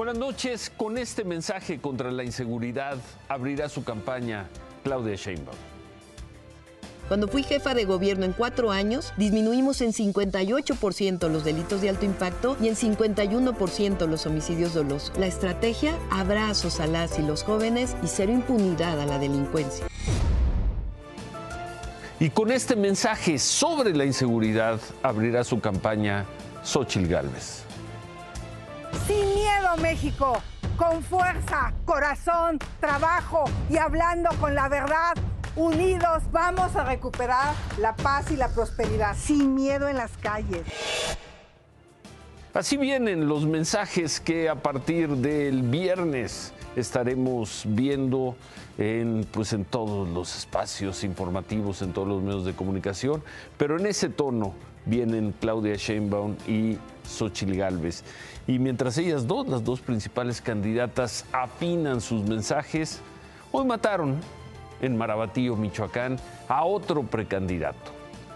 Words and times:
Buenas 0.00 0.16
noches. 0.16 0.72
Con 0.74 0.96
este 0.96 1.24
mensaje 1.24 1.78
contra 1.78 2.10
la 2.10 2.24
inseguridad 2.24 2.96
abrirá 3.28 3.68
su 3.68 3.84
campaña 3.84 4.48
Claudia 4.82 5.14
Sheinbaum. 5.14 5.54
Cuando 7.06 7.28
fui 7.28 7.42
jefa 7.42 7.74
de 7.74 7.84
gobierno 7.84 8.24
en 8.24 8.32
cuatro 8.32 8.70
años, 8.70 9.12
disminuimos 9.18 9.82
en 9.82 9.92
58% 9.92 11.28
los 11.28 11.44
delitos 11.44 11.82
de 11.82 11.90
alto 11.90 12.06
impacto 12.06 12.56
y 12.62 12.68
en 12.68 12.76
51% 12.76 14.06
los 14.06 14.24
homicidios 14.24 14.72
dolosos. 14.72 15.12
La 15.18 15.26
estrategia, 15.26 15.98
abrazos 16.10 16.80
a 16.80 16.86
las 16.86 17.18
y 17.18 17.22
los 17.22 17.42
jóvenes 17.42 17.94
y 18.02 18.06
cero 18.06 18.32
impunidad 18.32 18.98
a 18.98 19.04
la 19.04 19.18
delincuencia. 19.18 19.86
Y 22.18 22.30
con 22.30 22.50
este 22.50 22.74
mensaje 22.74 23.38
sobre 23.38 23.94
la 23.94 24.06
inseguridad 24.06 24.80
abrirá 25.02 25.44
su 25.44 25.60
campaña 25.60 26.24
Xochil 26.64 27.06
Gálvez. 27.06 27.69
Sin 29.06 29.34
miedo, 29.34 29.76
México. 29.80 30.42
Con 30.76 31.02
fuerza, 31.02 31.72
corazón, 31.84 32.58
trabajo 32.80 33.44
y 33.68 33.76
hablando 33.76 34.30
con 34.40 34.54
la 34.54 34.68
verdad 34.68 35.14
Unidos 35.56 36.22
vamos 36.30 36.76
a 36.76 36.84
recuperar 36.84 37.54
la 37.78 37.96
paz 37.96 38.30
y 38.30 38.36
la 38.36 38.48
prosperidad, 38.48 39.16
sin 39.16 39.54
miedo 39.54 39.88
en 39.88 39.96
las 39.96 40.16
calles. 40.16 40.62
Así 42.54 42.76
vienen 42.76 43.28
los 43.28 43.46
mensajes 43.46 44.20
que 44.20 44.48
a 44.48 44.54
partir 44.54 45.08
del 45.08 45.62
viernes 45.62 46.52
estaremos 46.76 47.64
viendo 47.66 48.36
en, 48.78 49.26
pues 49.32 49.52
en 49.52 49.64
todos 49.64 50.08
los 50.08 50.36
espacios 50.36 51.02
informativos, 51.02 51.82
en 51.82 51.92
todos 51.92 52.06
los 52.06 52.22
medios 52.22 52.44
de 52.44 52.54
comunicación, 52.54 53.22
pero 53.58 53.76
en 53.76 53.86
ese 53.86 54.08
tono 54.08 54.54
vienen 54.86 55.34
Claudia 55.40 55.76
Sheinbaum 55.76 56.36
y 56.46 56.78
Xochitl 57.06 57.56
Gálvez. 57.56 58.04
Y 58.46 58.58
mientras 58.58 58.98
ellas 58.98 59.26
dos, 59.26 59.48
las 59.48 59.64
dos 59.64 59.80
principales 59.80 60.40
candidatas, 60.40 61.24
afinan 61.32 62.00
sus 62.00 62.22
mensajes, 62.22 63.00
hoy 63.52 63.64
mataron 63.64 64.16
en 64.80 64.96
Marabatío, 64.96 65.56
Michoacán, 65.56 66.18
a 66.48 66.64
otro 66.64 67.02
precandidato. 67.02 67.92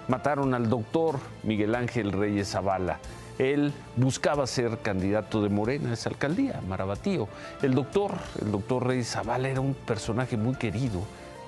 Mataron 0.08 0.54
al 0.54 0.68
doctor 0.68 1.18
Miguel 1.42 1.74
Ángel 1.74 2.12
Reyes 2.12 2.50
Zavala. 2.50 2.98
Él 3.38 3.72
buscaba 3.96 4.46
ser 4.46 4.78
candidato 4.78 5.42
de 5.42 5.48
Morena 5.48 5.90
a 5.90 5.94
esa 5.94 6.10
alcaldía, 6.10 6.60
Marabatío. 6.68 7.26
El 7.62 7.74
doctor, 7.74 8.12
el 8.40 8.52
doctor 8.52 8.86
Reyes 8.86 9.10
Zavala 9.10 9.48
era 9.48 9.60
un 9.60 9.74
personaje 9.74 10.36
muy 10.36 10.54
querido, 10.54 11.00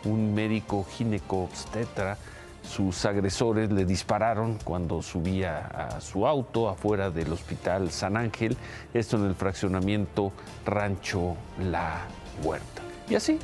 un 0.05 0.35
médico 0.35 0.85
gineco-obstetra. 0.85 2.17
Sus 2.67 3.05
agresores 3.07 3.71
le 3.71 3.85
dispararon 3.85 4.59
cuando 4.63 5.01
subía 5.01 5.67
a 5.67 6.01
su 6.01 6.27
auto 6.27 6.69
afuera 6.69 7.11
del 7.11 7.33
hospital 7.33 7.91
San 7.91 8.17
Ángel, 8.17 8.57
esto 8.93 9.17
en 9.17 9.27
el 9.27 9.35
fraccionamiento 9.35 10.33
Rancho 10.65 11.37
La 11.63 12.03
Huerta. 12.43 12.83
Y 13.09 13.15
así 13.15 13.39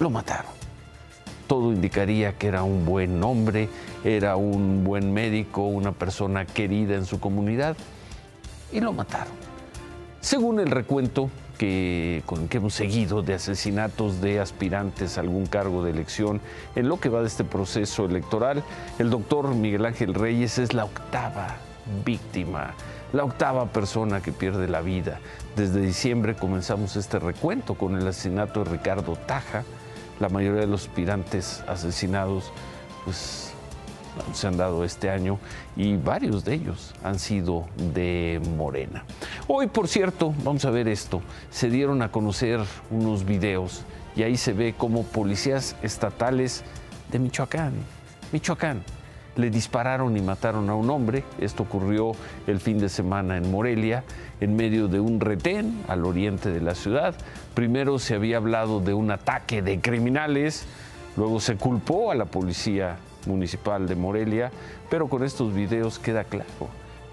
lo 0.00 0.10
mataron. 0.10 0.50
Todo 1.46 1.72
indicaría 1.72 2.38
que 2.38 2.48
era 2.48 2.62
un 2.62 2.86
buen 2.86 3.22
hombre, 3.22 3.68
era 4.02 4.36
un 4.36 4.82
buen 4.82 5.12
médico, 5.12 5.66
una 5.66 5.92
persona 5.92 6.46
querida 6.46 6.94
en 6.94 7.04
su 7.04 7.20
comunidad, 7.20 7.76
y 8.72 8.80
lo 8.80 8.92
mataron. 8.92 9.34
Según 10.20 10.58
el 10.58 10.70
recuento 10.70 11.28
que, 11.58 12.22
con 12.26 12.48
que 12.48 12.58
hemos 12.58 12.74
seguido 12.74 13.22
de 13.22 13.34
asesinatos 13.34 14.20
de 14.20 14.40
aspirantes 14.40 15.16
a 15.16 15.20
algún 15.20 15.46
cargo 15.46 15.84
de 15.84 15.90
elección 15.90 16.40
en 16.74 16.88
lo 16.88 17.00
que 17.00 17.08
va 17.08 17.20
de 17.20 17.28
este 17.28 17.44
proceso 17.44 18.04
electoral, 18.04 18.62
el 18.98 19.10
doctor 19.10 19.54
Miguel 19.54 19.86
Ángel 19.86 20.14
Reyes 20.14 20.58
es 20.58 20.74
la 20.74 20.84
octava 20.84 21.56
víctima, 22.04 22.74
la 23.12 23.24
octava 23.24 23.66
persona 23.66 24.20
que 24.20 24.32
pierde 24.32 24.68
la 24.68 24.80
vida. 24.80 25.20
Desde 25.56 25.80
diciembre 25.80 26.34
comenzamos 26.34 26.96
este 26.96 27.18
recuento 27.18 27.74
con 27.74 27.96
el 27.96 28.06
asesinato 28.06 28.64
de 28.64 28.70
Ricardo 28.70 29.16
Taja, 29.16 29.64
la 30.20 30.28
mayoría 30.28 30.60
de 30.60 30.66
los 30.66 30.86
aspirantes 30.86 31.62
asesinados 31.66 32.52
pues, 33.04 33.53
se 34.32 34.46
han 34.46 34.56
dado 34.56 34.84
este 34.84 35.10
año 35.10 35.38
y 35.76 35.96
varios 35.96 36.44
de 36.44 36.54
ellos 36.54 36.94
han 37.02 37.18
sido 37.18 37.66
de 37.94 38.40
Morena. 38.56 39.04
Hoy, 39.46 39.66
por 39.66 39.88
cierto, 39.88 40.34
vamos 40.44 40.64
a 40.64 40.70
ver 40.70 40.88
esto, 40.88 41.22
se 41.50 41.70
dieron 41.70 42.02
a 42.02 42.10
conocer 42.10 42.60
unos 42.90 43.24
videos 43.24 43.84
y 44.16 44.22
ahí 44.22 44.36
se 44.36 44.52
ve 44.52 44.74
como 44.76 45.02
policías 45.02 45.76
estatales 45.82 46.64
de 47.10 47.18
Michoacán, 47.18 47.72
Michoacán, 48.32 48.82
le 49.36 49.50
dispararon 49.50 50.16
y 50.16 50.20
mataron 50.20 50.70
a 50.70 50.74
un 50.74 50.90
hombre. 50.90 51.24
Esto 51.40 51.64
ocurrió 51.64 52.12
el 52.46 52.60
fin 52.60 52.78
de 52.78 52.88
semana 52.88 53.36
en 53.36 53.50
Morelia, 53.50 54.04
en 54.40 54.56
medio 54.56 54.88
de 54.88 55.00
un 55.00 55.20
retén 55.20 55.82
al 55.88 56.04
oriente 56.04 56.50
de 56.50 56.60
la 56.60 56.74
ciudad. 56.74 57.14
Primero 57.54 57.98
se 57.98 58.14
había 58.14 58.36
hablado 58.36 58.80
de 58.80 58.94
un 58.94 59.10
ataque 59.10 59.62
de 59.62 59.80
criminales, 59.80 60.66
luego 61.16 61.40
se 61.40 61.56
culpó 61.56 62.10
a 62.10 62.14
la 62.14 62.26
policía 62.26 62.96
municipal 63.26 63.86
de 63.86 63.96
Morelia, 63.96 64.50
pero 64.90 65.08
con 65.08 65.22
estos 65.24 65.54
videos 65.54 65.98
queda 65.98 66.24
claro 66.24 66.68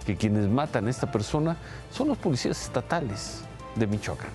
que 0.05 0.15
quienes 0.15 0.47
matan 0.47 0.87
a 0.87 0.89
esta 0.89 1.11
persona 1.11 1.57
son 1.91 2.07
los 2.07 2.17
policías 2.17 2.61
estatales 2.61 3.43
de 3.75 3.87
Michoacán. 3.87 4.29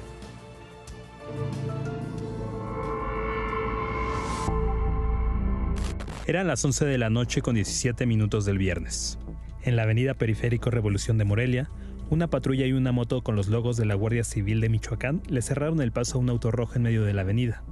Eran 6.26 6.48
las 6.48 6.65
11 6.65 6.86
de 6.86 6.98
la 6.98 7.09
noche 7.09 7.41
con 7.41 7.54
17 7.54 8.04
minutos 8.04 8.44
del 8.44 8.59
viernes. 8.59 9.19
En 9.62 9.76
la 9.76 9.82
avenida 9.82 10.15
Periférico 10.15 10.70
Revolución 10.70 11.19
de 11.19 11.25
Morelia, 11.25 11.70
una 12.10 12.28
patrulla 12.28 12.66
y 12.66 12.72
una 12.72 12.92
moto 12.92 13.22
con 13.22 13.36
los 13.36 13.48
logos 13.48 13.76
de 13.76 13.84
la 13.84 13.94
Guardia 13.94 14.25
Civil 14.25 14.60
de 14.60 14.69
Michoacán 14.69 15.22
le 15.28 15.42
cerraron 15.42 15.81
el 15.81 15.92
paso 15.92 16.19
a 16.19 16.20
un 16.20 16.28
auto 16.28 16.50
rojo 16.50 16.75
en 16.76 16.82
medio 16.82 17.04
de 17.04 17.12
la 17.12 17.22
avenida. 17.22 17.62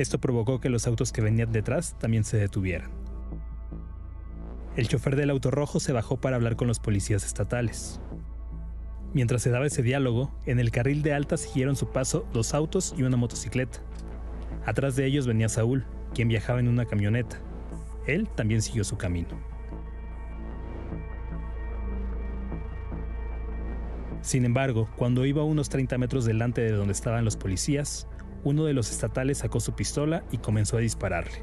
Esto 0.00 0.18
provocó 0.18 0.62
que 0.62 0.70
los 0.70 0.86
autos 0.86 1.12
que 1.12 1.20
venían 1.20 1.52
detrás 1.52 1.94
también 1.98 2.24
se 2.24 2.38
detuvieran. 2.38 2.90
El 4.74 4.88
chofer 4.88 5.14
del 5.14 5.28
auto 5.28 5.50
rojo 5.50 5.78
se 5.78 5.92
bajó 5.92 6.16
para 6.16 6.36
hablar 6.36 6.56
con 6.56 6.68
los 6.68 6.78
policías 6.78 7.22
estatales. 7.26 8.00
Mientras 9.12 9.42
se 9.42 9.50
daba 9.50 9.66
ese 9.66 9.82
diálogo, 9.82 10.34
en 10.46 10.58
el 10.58 10.70
carril 10.70 11.02
de 11.02 11.12
alta 11.12 11.36
siguieron 11.36 11.76
su 11.76 11.90
paso 11.90 12.26
dos 12.32 12.54
autos 12.54 12.94
y 12.96 13.02
una 13.02 13.18
motocicleta. 13.18 13.80
Atrás 14.64 14.96
de 14.96 15.04
ellos 15.04 15.26
venía 15.26 15.50
Saúl, 15.50 15.84
quien 16.14 16.28
viajaba 16.28 16.60
en 16.60 16.68
una 16.68 16.86
camioneta. 16.86 17.38
Él 18.06 18.26
también 18.26 18.62
siguió 18.62 18.84
su 18.84 18.96
camino. 18.96 19.38
Sin 24.22 24.46
embargo, 24.46 24.88
cuando 24.96 25.26
iba 25.26 25.44
unos 25.44 25.68
30 25.68 25.98
metros 25.98 26.24
delante 26.24 26.62
de 26.62 26.72
donde 26.72 26.94
estaban 26.94 27.26
los 27.26 27.36
policías, 27.36 28.06
uno 28.44 28.64
de 28.64 28.72
los 28.72 28.90
estatales 28.90 29.38
sacó 29.38 29.60
su 29.60 29.74
pistola 29.74 30.24
y 30.30 30.38
comenzó 30.38 30.76
a 30.76 30.80
dispararle. 30.80 31.42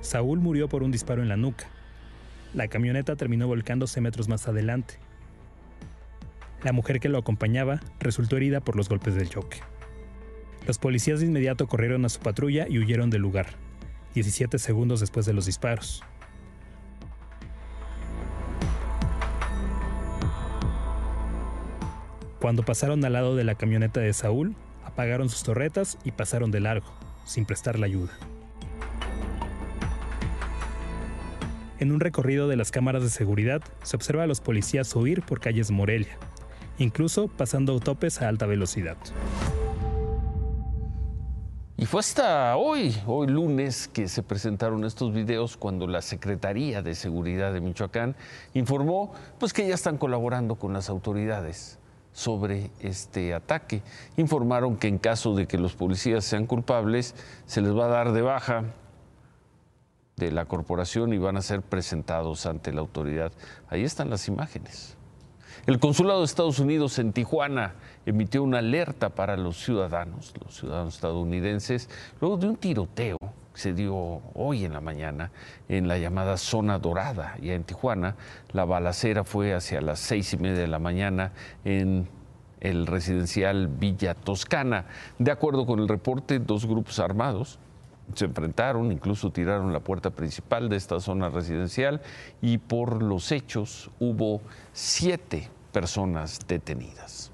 Saúl 0.00 0.40
murió 0.40 0.68
por 0.68 0.82
un 0.82 0.90
disparo 0.90 1.22
en 1.22 1.28
la 1.28 1.36
nuca. 1.36 1.66
La 2.54 2.68
camioneta 2.68 3.16
terminó 3.16 3.46
volcándose 3.46 4.00
metros 4.00 4.28
más 4.28 4.48
adelante. 4.48 4.94
La 6.64 6.72
mujer 6.72 7.00
que 7.00 7.08
lo 7.08 7.18
acompañaba 7.18 7.80
resultó 8.00 8.36
herida 8.36 8.60
por 8.60 8.76
los 8.76 8.88
golpes 8.88 9.14
del 9.14 9.28
choque. 9.28 9.58
Los 10.66 10.78
policías 10.78 11.20
de 11.20 11.26
inmediato 11.26 11.66
corrieron 11.66 12.04
a 12.04 12.08
su 12.08 12.20
patrulla 12.20 12.66
y 12.68 12.78
huyeron 12.78 13.08
del 13.10 13.22
lugar, 13.22 13.46
17 14.14 14.58
segundos 14.58 15.00
después 15.00 15.24
de 15.26 15.32
los 15.32 15.46
disparos. 15.46 16.02
Cuando 22.40 22.62
pasaron 22.62 23.04
al 23.04 23.12
lado 23.12 23.36
de 23.36 23.44
la 23.44 23.54
camioneta 23.54 24.00
de 24.00 24.14
Saúl, 24.14 24.54
apagaron 24.86 25.28
sus 25.28 25.42
torretas 25.42 25.98
y 26.04 26.12
pasaron 26.12 26.50
de 26.50 26.60
largo, 26.60 26.86
sin 27.26 27.44
prestarle 27.44 27.84
ayuda. 27.84 28.12
En 31.80 31.92
un 31.92 32.00
recorrido 32.00 32.48
de 32.48 32.56
las 32.56 32.70
cámaras 32.70 33.02
de 33.02 33.10
seguridad, 33.10 33.60
se 33.82 33.94
observa 33.94 34.22
a 34.22 34.26
los 34.26 34.40
policías 34.40 34.96
huir 34.96 35.20
por 35.20 35.40
calles 35.40 35.70
Morelia, 35.70 36.16
incluso 36.78 37.28
pasando 37.28 37.78
topes 37.78 38.22
a 38.22 38.28
alta 38.28 38.46
velocidad. 38.46 38.96
Y 41.76 41.84
fue 41.84 42.00
hasta 42.00 42.56
hoy, 42.56 42.96
hoy 43.06 43.26
lunes, 43.26 43.86
que 43.86 44.08
se 44.08 44.22
presentaron 44.22 44.84
estos 44.84 45.12
videos 45.12 45.58
cuando 45.58 45.86
la 45.86 46.00
Secretaría 46.00 46.80
de 46.80 46.94
Seguridad 46.94 47.52
de 47.52 47.60
Michoacán 47.60 48.16
informó 48.54 49.12
pues, 49.38 49.52
que 49.52 49.66
ya 49.68 49.74
están 49.74 49.98
colaborando 49.98 50.54
con 50.54 50.72
las 50.72 50.88
autoridades 50.88 51.79
sobre 52.12 52.70
este 52.80 53.34
ataque. 53.34 53.82
Informaron 54.16 54.76
que 54.76 54.88
en 54.88 54.98
caso 54.98 55.34
de 55.34 55.46
que 55.46 55.58
los 55.58 55.74
policías 55.74 56.24
sean 56.24 56.46
culpables, 56.46 57.14
se 57.46 57.60
les 57.60 57.76
va 57.76 57.86
a 57.86 57.88
dar 57.88 58.12
de 58.12 58.22
baja 58.22 58.64
de 60.16 60.30
la 60.30 60.44
corporación 60.44 61.12
y 61.12 61.18
van 61.18 61.36
a 61.36 61.42
ser 61.42 61.62
presentados 61.62 62.46
ante 62.46 62.72
la 62.72 62.80
autoridad. 62.80 63.32
Ahí 63.68 63.84
están 63.84 64.10
las 64.10 64.28
imágenes. 64.28 64.96
El 65.66 65.78
Consulado 65.78 66.20
de 66.20 66.24
Estados 66.26 66.58
Unidos 66.58 66.98
en 66.98 67.12
Tijuana 67.12 67.74
emitió 68.06 68.42
una 68.42 68.58
alerta 68.58 69.10
para 69.10 69.36
los 69.36 69.62
ciudadanos, 69.62 70.32
los 70.42 70.56
ciudadanos 70.56 70.94
estadounidenses, 70.94 71.88
luego 72.20 72.36
de 72.36 72.48
un 72.48 72.56
tiroteo 72.56 73.18
se 73.54 73.72
dio 73.72 74.22
hoy 74.34 74.64
en 74.64 74.72
la 74.72 74.80
mañana 74.80 75.30
en 75.68 75.88
la 75.88 75.98
llamada 75.98 76.36
zona 76.36 76.78
dorada, 76.78 77.36
ya 77.40 77.54
en 77.54 77.64
Tijuana. 77.64 78.16
La 78.52 78.64
balacera 78.64 79.24
fue 79.24 79.54
hacia 79.54 79.80
las 79.80 79.98
seis 79.98 80.32
y 80.32 80.36
media 80.36 80.60
de 80.60 80.68
la 80.68 80.78
mañana 80.78 81.32
en 81.64 82.08
el 82.60 82.86
residencial 82.86 83.68
Villa 83.68 84.14
Toscana. 84.14 84.86
De 85.18 85.30
acuerdo 85.30 85.66
con 85.66 85.80
el 85.80 85.88
reporte, 85.88 86.38
dos 86.38 86.66
grupos 86.66 86.98
armados 86.98 87.58
se 88.14 88.24
enfrentaron, 88.24 88.92
incluso 88.92 89.30
tiraron 89.30 89.72
la 89.72 89.80
puerta 89.80 90.10
principal 90.10 90.68
de 90.68 90.76
esta 90.76 91.00
zona 91.00 91.28
residencial 91.28 92.00
y 92.40 92.58
por 92.58 93.02
los 93.02 93.30
hechos 93.32 93.90
hubo 93.98 94.40
siete 94.72 95.48
personas 95.72 96.40
detenidas. 96.46 97.30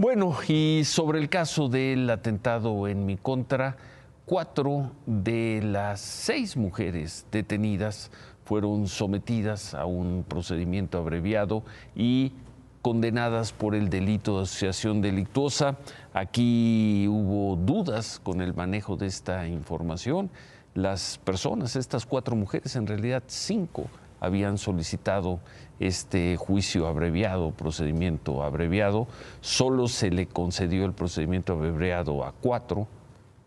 Bueno, 0.00 0.34
y 0.48 0.80
sobre 0.86 1.18
el 1.18 1.28
caso 1.28 1.68
del 1.68 2.08
atentado 2.08 2.88
en 2.88 3.04
mi 3.04 3.18
contra, 3.18 3.76
cuatro 4.24 4.92
de 5.04 5.60
las 5.62 6.00
seis 6.00 6.56
mujeres 6.56 7.26
detenidas 7.30 8.10
fueron 8.46 8.88
sometidas 8.88 9.74
a 9.74 9.84
un 9.84 10.24
procedimiento 10.26 10.96
abreviado 10.96 11.64
y 11.94 12.32
condenadas 12.80 13.52
por 13.52 13.74
el 13.74 13.90
delito 13.90 14.38
de 14.38 14.44
asociación 14.44 15.02
delictuosa. 15.02 15.76
Aquí 16.14 17.06
hubo 17.06 17.56
dudas 17.56 18.20
con 18.24 18.40
el 18.40 18.54
manejo 18.54 18.96
de 18.96 19.04
esta 19.04 19.46
información. 19.48 20.30
Las 20.72 21.18
personas, 21.18 21.76
estas 21.76 22.06
cuatro 22.06 22.34
mujeres, 22.34 22.74
en 22.74 22.86
realidad 22.86 23.22
cinco, 23.26 23.84
habían 24.18 24.56
solicitado 24.56 25.40
este 25.80 26.36
juicio 26.36 26.86
abreviado, 26.86 27.50
procedimiento 27.52 28.44
abreviado. 28.44 29.08
Solo 29.40 29.88
se 29.88 30.10
le 30.10 30.26
concedió 30.26 30.84
el 30.84 30.92
procedimiento 30.92 31.54
abreviado 31.54 32.24
a 32.24 32.32
cuatro 32.32 32.86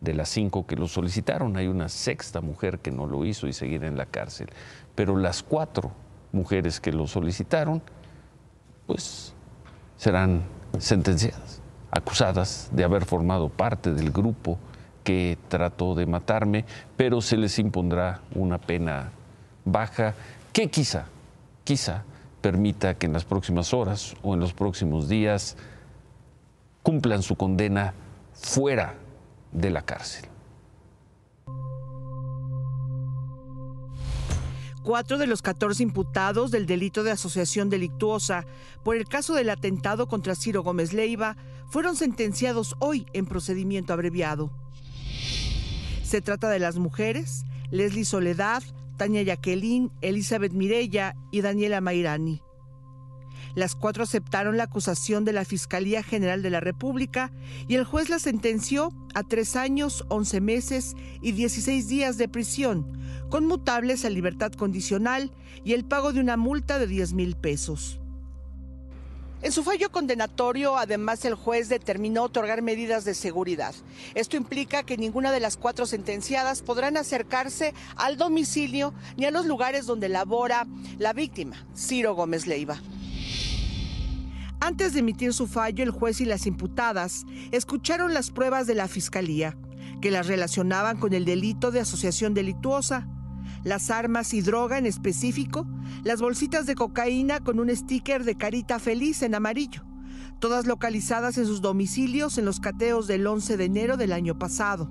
de 0.01 0.15
las 0.15 0.29
cinco 0.29 0.65
que 0.65 0.75
lo 0.75 0.87
solicitaron. 0.87 1.55
Hay 1.55 1.67
una 1.67 1.87
sexta 1.89 2.41
mujer 2.41 2.79
que 2.79 2.91
no 2.91 3.05
lo 3.05 3.23
hizo 3.23 3.47
y 3.47 3.53
seguirá 3.53 3.87
en 3.87 3.97
la 3.97 4.07
cárcel. 4.07 4.49
Pero 4.95 5.15
las 5.15 5.43
cuatro 5.43 5.91
mujeres 6.31 6.79
que 6.79 6.91
lo 6.91 7.05
solicitaron, 7.05 7.83
pues 8.87 9.33
serán 9.95 10.41
sentenciadas, 10.79 11.61
acusadas 11.91 12.69
de 12.73 12.83
haber 12.83 13.05
formado 13.05 13.47
parte 13.47 13.93
del 13.93 14.09
grupo 14.09 14.57
que 15.03 15.37
trató 15.49 15.93
de 15.93 16.07
matarme, 16.07 16.65
pero 16.97 17.21
se 17.21 17.37
les 17.37 17.59
impondrá 17.59 18.21
una 18.33 18.57
pena 18.57 19.11
baja 19.65 20.15
que 20.51 20.69
quizá, 20.69 21.05
quizá 21.63 22.03
permita 22.43 22.97
que 22.97 23.05
en 23.05 23.13
las 23.13 23.23
próximas 23.23 23.73
horas 23.73 24.15
o 24.21 24.33
en 24.33 24.41
los 24.41 24.53
próximos 24.53 25.07
días 25.07 25.55
cumplan 26.83 27.23
su 27.23 27.37
condena 27.37 27.93
fuera 28.33 28.95
de 29.53 29.71
la 29.71 29.83
cárcel. 29.83 30.25
Cuatro 34.83 35.17
de 35.17 35.27
los 35.27 35.41
14 35.41 35.81
imputados 35.81 36.51
del 36.51 36.65
delito 36.65 37.03
de 37.03 37.11
asociación 37.11 37.69
delictuosa 37.69 38.45
por 38.83 38.97
el 38.97 39.07
caso 39.07 39.33
del 39.33 39.49
atentado 39.49 40.09
contra 40.09 40.35
Ciro 40.35 40.61
Gómez 40.61 40.91
Leiva 40.91 41.37
fueron 41.69 41.95
sentenciados 41.95 42.75
hoy 42.79 43.05
en 43.13 43.25
procedimiento 43.25 43.93
abreviado. 43.93 44.51
Se 46.03 46.19
trata 46.19 46.49
de 46.49 46.59
las 46.59 46.77
mujeres 46.77 47.45
Leslie 47.71 48.03
Soledad, 48.03 48.61
Tania 48.97 49.23
Jacqueline, 49.23 49.91
Elizabeth 50.01 50.53
Mirella 50.53 51.15
y 51.31 51.41
Daniela 51.41 51.81
Mairani. 51.81 52.41
Las 53.55 53.75
cuatro 53.75 54.03
aceptaron 54.03 54.57
la 54.57 54.63
acusación 54.63 55.25
de 55.25 55.33
la 55.33 55.45
Fiscalía 55.45 56.01
General 56.01 56.41
de 56.41 56.49
la 56.49 56.59
República 56.59 57.31
y 57.67 57.75
el 57.75 57.83
juez 57.83 58.09
la 58.09 58.19
sentenció 58.19 58.91
a 59.13 59.23
tres 59.23 59.55
años, 59.55 60.05
once 60.09 60.41
meses 60.41 60.95
y 61.21 61.33
dieciséis 61.33 61.87
días 61.87 62.17
de 62.17 62.27
prisión, 62.27 62.97
conmutables 63.29 64.05
a 64.05 64.09
libertad 64.09 64.51
condicional 64.53 65.31
y 65.63 65.73
el 65.73 65.85
pago 65.85 66.13
de 66.13 66.19
una 66.19 66.35
multa 66.35 66.79
de 66.79 66.87
diez 66.87 67.13
mil 67.13 67.35
pesos. 67.35 67.99
En 69.43 69.51
su 69.51 69.61
fallo 69.61 69.91
condenatorio, 69.91 70.77
además, 70.77 71.25
el 71.25 71.35
juez 71.35 71.67
determinó 71.67 72.23
otorgar 72.23 72.61
medidas 72.61 73.03
de 73.03 73.13
seguridad. 73.13 73.75
Esto 74.15 74.37
implica 74.37 74.83
que 74.83 74.95
ninguna 74.95 75.33
de 75.33 75.41
las 75.41 75.57
cuatro 75.57 75.85
sentenciadas 75.85 76.61
podrán 76.61 76.95
acercarse 76.95 77.73
al 77.97 78.15
domicilio 78.15 78.93
ni 79.17 79.25
a 79.25 79.31
los 79.31 79.45
lugares 79.45 79.85
donde 79.85 80.07
labora 80.07 80.65
la 80.97 81.11
víctima, 81.11 81.67
Ciro 81.75 82.15
Gómez 82.15 82.47
Leiva. 82.47 82.81
Antes 84.61 84.93
de 84.93 85.01
emitir 85.01 85.33
su 85.33 85.45
fallo, 85.45 85.83
el 85.83 85.91
juez 85.91 86.21
y 86.21 86.25
las 86.25 86.47
imputadas 86.47 87.25
escucharon 87.51 88.13
las 88.13 88.31
pruebas 88.31 88.65
de 88.65 88.75
la 88.75 88.87
fiscalía, 88.87 89.57
que 90.01 90.09
las 90.09 90.27
relacionaban 90.27 90.97
con 90.97 91.11
el 91.11 91.25
delito 91.25 91.69
de 91.69 91.81
asociación 91.81 92.33
delictuosa 92.33 93.09
las 93.63 93.89
armas 93.89 94.33
y 94.33 94.41
droga 94.41 94.77
en 94.77 94.85
específico, 94.85 95.65
las 96.03 96.21
bolsitas 96.21 96.65
de 96.65 96.75
cocaína 96.75 97.39
con 97.39 97.59
un 97.59 97.73
sticker 97.75 98.23
de 98.23 98.35
carita 98.35 98.79
feliz 98.79 99.21
en 99.21 99.35
amarillo, 99.35 99.83
todas 100.39 100.65
localizadas 100.65 101.37
en 101.37 101.45
sus 101.45 101.61
domicilios 101.61 102.37
en 102.37 102.45
los 102.45 102.59
cateos 102.59 103.07
del 103.07 103.25
11 103.25 103.57
de 103.57 103.65
enero 103.65 103.97
del 103.97 104.13
año 104.13 104.37
pasado. 104.37 104.89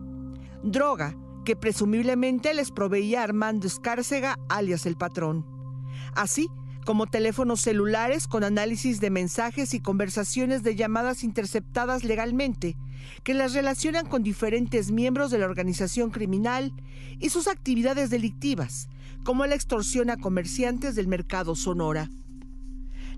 Droga 0.62 1.16
que 1.44 1.56
presumiblemente 1.56 2.54
les 2.54 2.70
proveía 2.70 3.22
Armando 3.22 3.66
Escárcega, 3.66 4.38
alias 4.48 4.86
el 4.86 4.96
patrón. 4.96 5.44
Así, 6.14 6.48
como 6.84 7.06
teléfonos 7.06 7.60
celulares 7.60 8.26
con 8.26 8.44
análisis 8.44 9.00
de 9.00 9.10
mensajes 9.10 9.74
y 9.74 9.80
conversaciones 9.80 10.62
de 10.62 10.74
llamadas 10.74 11.24
interceptadas 11.24 12.04
legalmente, 12.04 12.76
que 13.22 13.34
las 13.34 13.54
relacionan 13.54 14.06
con 14.06 14.22
diferentes 14.22 14.90
miembros 14.90 15.30
de 15.30 15.38
la 15.38 15.46
organización 15.46 16.10
criminal 16.10 16.72
y 17.18 17.30
sus 17.30 17.46
actividades 17.46 18.10
delictivas, 18.10 18.88
como 19.24 19.46
la 19.46 19.54
extorsión 19.54 20.10
a 20.10 20.16
comerciantes 20.16 20.94
del 20.94 21.08
mercado 21.08 21.54
Sonora. 21.54 22.10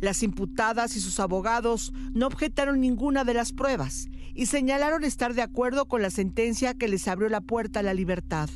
Las 0.01 0.23
imputadas 0.23 0.97
y 0.97 1.01
sus 1.01 1.19
abogados 1.21 1.93
no 2.13 2.27
objetaron 2.27 2.81
ninguna 2.81 3.25
de 3.25 3.35
las 3.35 3.53
pruebas 3.53 4.09
y 4.35 4.47
señalaron 4.47 5.05
estar 5.05 5.35
de 5.35 5.43
acuerdo 5.43 5.87
con 5.87 6.03
la 6.03 6.11
sentencia 6.11 6.75
que 6.75 6.89
les 6.89 7.09
abrió 7.09 7.29
la 7.29 7.41
puerta 7.41 7.81
a 7.81 7.85
la 7.85 7.95
libertad. 7.95 8.51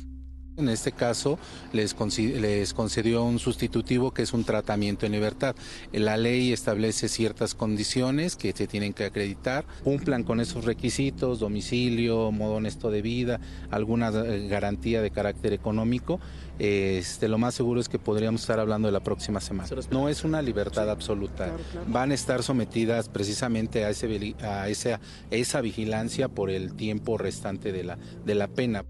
En 0.59 0.69
este 0.69 0.91
caso 0.91 1.39
les, 1.73 1.93
concedió 1.93 3.23
un 3.23 3.39
sustitutivo 3.39 4.11
que 4.11 4.23
es 4.23 4.33
un 4.33 4.43
tratamiento 4.43 5.05
en 5.05 5.13
libertad. 5.13 5.55
La 5.93 6.17
ley 6.17 6.51
establece 6.51 7.07
ciertas 7.07 7.55
condiciones 7.55 8.35
que 8.35 8.51
se 8.51 8.67
tienen 8.67 8.93
que 8.93 9.05
acreditar, 9.05 9.65
cumplan 9.83 10.23
con 10.23 10.39
esos 10.39 10.65
requisitos, 10.65 11.39
domicilio, 11.39 12.31
modo 12.31 12.55
honesto 12.55 12.91
de 12.91 13.01
vida, 13.01 13.39
alguna 13.71 14.09
eh, 14.09 14.47
garantía 14.49 15.01
de 15.01 15.11
carácter 15.11 15.53
económico. 15.53 16.19
Este, 16.59 17.29
lo 17.29 17.37
más 17.37 17.55
seguro 17.55 17.79
es 17.79 17.87
que 17.87 17.99
podríamos 17.99 18.41
estar 18.41 18.59
hablando 18.59 18.89
de 18.89 18.91
la 18.91 18.99
próxima 18.99 19.39
semana. 19.39 19.69
No 19.91 20.09
es 20.09 20.25
una 20.25 20.41
libertad 20.41 20.89
absoluta. 20.89 21.55
Van 21.87 22.11
a 22.11 22.13
estar 22.13 22.43
sometidas 22.43 23.07
precisamente 23.07 23.85
a, 23.85 23.89
ese, 23.89 24.35
a 24.41 24.67
esa, 24.67 24.99
esa 25.31 25.61
vigilancia 25.61 26.27
por 26.27 26.49
el 26.49 26.73
tiempo 26.73 27.17
restante 27.17 27.71
de 27.71 27.83
la, 27.85 27.97
de 28.25 28.35
la 28.35 28.49
pena. 28.49 28.83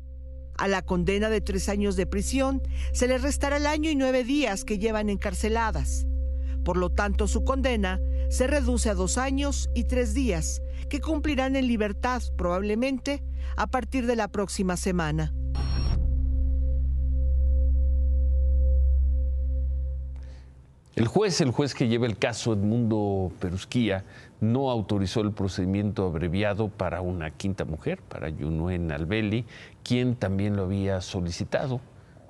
A 0.59 0.67
la 0.67 0.81
condena 0.81 1.29
de 1.29 1.39
tres 1.39 1.69
años 1.69 1.95
de 1.95 2.05
prisión 2.05 2.61
se 2.91 3.07
le 3.07 3.17
restará 3.17 3.55
el 3.55 3.65
año 3.65 3.89
y 3.89 3.95
nueve 3.95 4.25
días 4.25 4.65
que 4.65 4.77
llevan 4.77 5.09
encarceladas. 5.09 6.05
Por 6.65 6.75
lo 6.75 6.89
tanto, 6.89 7.29
su 7.29 7.45
condena 7.45 8.01
se 8.29 8.45
reduce 8.45 8.89
a 8.89 8.93
dos 8.93 9.17
años 9.17 9.69
y 9.73 9.85
tres 9.85 10.13
días, 10.13 10.61
que 10.89 10.99
cumplirán 10.99 11.55
en 11.55 11.65
libertad 11.65 12.21
probablemente 12.37 13.23
a 13.55 13.67
partir 13.67 14.05
de 14.05 14.17
la 14.17 14.27
próxima 14.27 14.75
semana. 14.75 15.33
El 20.97 21.07
juez, 21.07 21.39
el 21.39 21.51
juez 21.51 21.73
que 21.73 21.87
lleva 21.87 22.07
el 22.07 22.17
caso 22.17 22.51
Edmundo 22.51 23.31
Perusquía, 23.39 24.03
no 24.41 24.69
autorizó 24.69 25.21
el 25.21 25.31
procedimiento 25.31 26.05
abreviado 26.05 26.67
para 26.67 26.99
una 26.99 27.31
quinta 27.31 27.63
mujer, 27.63 28.01
para 28.01 28.27
Yunuen 28.27 28.91
Albeli, 28.91 29.45
quien 29.89 30.13
también 30.13 30.55
lo 30.55 30.65
había 30.65 31.01
solicitado, 31.01 31.81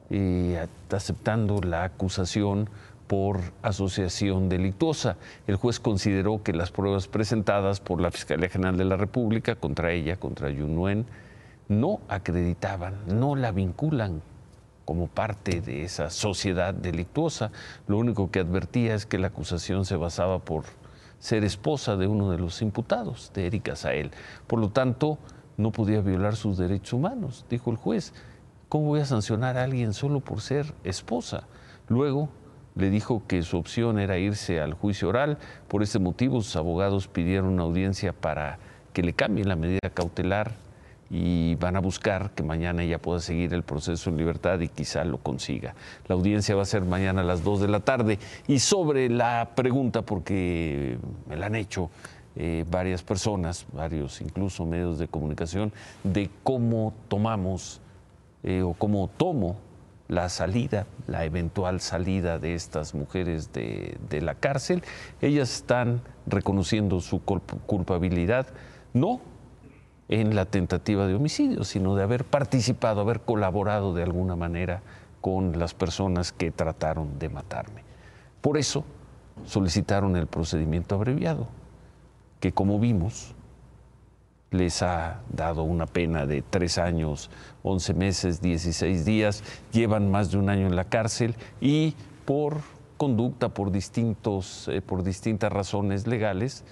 eh, 0.10 0.66
aceptando 0.90 1.60
la 1.60 1.84
acusación 1.84 2.70
por 3.06 3.42
asociación 3.64 4.48
delictuosa. 4.48 5.18
El 5.46 5.58
juez 5.58 5.82
consideró 5.82 6.42
que 6.42 6.54
las 6.54 6.72
pruebas 6.72 7.10
presentadas 7.10 7.82
por 7.82 8.00
la 8.00 8.12
Fiscalía 8.12 8.48
General 8.48 8.78
de 8.78 8.86
la 8.86 8.96
República 8.96 9.58
contra 9.58 9.92
ella, 9.92 10.16
contra 10.16 10.50
Yunuen, 10.50 11.06
no 11.68 12.00
acreditaban, 12.08 12.96
no 13.08 13.36
la 13.36 13.52
vinculan 13.52 14.22
como 14.86 15.08
parte 15.08 15.60
de 15.60 15.84
esa 15.84 16.12
sociedad 16.12 16.74
delictuosa. 16.74 17.52
Lo 17.88 17.98
único 17.98 18.32
que 18.32 18.40
advertía 18.40 18.96
es 18.96 19.06
que 19.06 19.20
la 19.20 19.28
acusación 19.28 19.84
se 19.84 19.98
basaba 19.98 20.40
por 20.40 20.64
ser 21.20 21.44
esposa 21.44 21.98
de 21.98 22.08
uno 22.08 22.32
de 22.32 22.38
los 22.38 22.62
imputados, 22.62 23.34
de 23.34 23.48
Erika 23.48 23.76
Sael. 23.76 24.12
Por 24.48 24.60
lo 24.60 24.70
tanto, 24.70 25.18
no 25.60 25.72
podía 25.72 26.00
violar 26.00 26.36
sus 26.36 26.58
derechos 26.58 26.94
humanos, 26.94 27.46
dijo 27.50 27.70
el 27.70 27.78
juez. 27.78 28.14
¿Cómo 28.70 28.86
voy 28.86 29.02
a 29.02 29.06
sancionar 29.06 29.58
a 29.58 29.64
alguien 29.64 29.94
solo 29.94 30.22
por 30.22 30.42
ser 30.42 30.74
esposa? 30.84 31.48
Luego 31.90 32.30
le 32.76 32.90
dijo 32.90 33.24
que 33.28 33.42
su 33.42 33.58
opción 33.58 34.00
era 34.00 34.18
irse 34.18 34.62
al 34.62 34.74
juicio 34.74 35.10
oral. 35.10 35.38
Por 35.68 35.84
ese 35.84 36.00
motivo, 36.00 36.42
sus 36.42 36.56
abogados 36.56 37.08
pidieron 37.08 37.50
una 37.50 37.64
audiencia 37.64 38.14
para 38.14 38.58
que 38.94 39.04
le 39.04 39.14
cambien 39.14 39.50
la 39.50 39.56
medida 39.58 39.90
cautelar 39.94 40.54
y 41.10 41.56
van 41.56 41.76
a 41.76 41.80
buscar 41.80 42.32
que 42.32 42.44
mañana 42.44 42.84
ella 42.84 43.00
pueda 43.00 43.20
seguir 43.20 43.54
el 43.54 43.64
proceso 43.64 44.10
en 44.12 44.18
libertad 44.18 44.60
y 44.62 44.70
quizá 44.70 45.04
lo 45.04 45.18
consiga. 45.18 45.76
La 46.08 46.16
audiencia 46.16 46.56
va 46.56 46.62
a 46.62 46.66
ser 46.66 46.84
mañana 46.84 47.22
a 47.22 47.26
las 47.26 47.44
2 47.44 47.62
de 47.62 47.68
la 47.68 47.80
tarde. 47.82 48.20
Y 48.48 48.60
sobre 48.60 49.10
la 49.10 49.50
pregunta, 49.56 50.04
porque 50.04 50.98
me 51.28 51.36
la 51.36 51.48
han 51.48 51.56
hecho 51.56 51.90
eh, 52.36 52.66
varias 52.70 53.04
personas, 53.04 53.66
varios 53.74 54.22
incluso 54.22 54.66
medios 54.66 55.00
de 55.00 55.08
comunicación, 55.08 55.74
de 56.04 56.30
cómo 56.44 56.94
tomamos 57.08 57.82
eh, 58.44 58.62
o 58.62 58.74
cómo 58.74 59.10
tomo 59.18 59.58
la 60.08 60.30
salida, 60.30 60.88
la 61.08 61.26
eventual 61.26 61.82
salida 61.82 62.40
de 62.40 62.56
estas 62.56 62.96
mujeres 62.96 63.54
de, 63.54 63.98
de 64.10 64.22
la 64.22 64.36
cárcel, 64.36 64.84
ellas 65.22 65.54
están 65.54 66.02
reconociendo 66.26 67.00
su 67.00 67.22
culpabilidad, 67.22 68.48
no 68.94 69.22
en 70.08 70.36
la 70.36 70.46
tentativa 70.46 71.06
de 71.06 71.14
homicidio, 71.14 71.64
sino 71.64 71.96
de 71.96 72.04
haber 72.04 72.26
participado, 72.26 73.02
haber 73.02 73.22
colaborado 73.22 73.94
de 73.94 74.02
alguna 74.02 74.36
manera 74.36 74.82
con 75.22 75.60
las 75.60 75.74
personas 75.74 76.32
que 76.32 76.52
trataron 76.52 77.20
de 77.20 77.30
matarme. 77.30 77.84
Por 78.42 78.58
eso 78.58 78.84
solicitaron 79.46 80.16
el 80.16 80.28
procedimiento 80.28 80.96
abreviado, 80.96 81.48
que 82.40 82.52
como 82.52 82.80
vimos 82.80 83.36
les 84.52 84.82
ha 84.82 85.22
dado 85.32 85.64
una 85.64 85.86
pena 85.86 86.26
de 86.26 86.42
tres 86.42 86.78
años, 86.78 87.30
once 87.62 87.94
meses, 87.94 88.42
dieciséis 88.42 89.06
días, 89.06 89.44
llevan 89.72 90.10
más 90.10 90.32
de 90.32 90.38
un 90.38 90.50
año 90.50 90.66
en 90.66 90.76
la 90.76 90.86
cárcel 90.86 91.36
y 91.62 91.94
por 92.26 92.58
conducta, 92.98 93.50
por, 93.50 93.72
distintos, 93.72 94.68
eh, 94.68 94.82
por 94.82 95.04
distintas 95.04 95.52
razones 95.52 96.08
legales, 96.08 96.64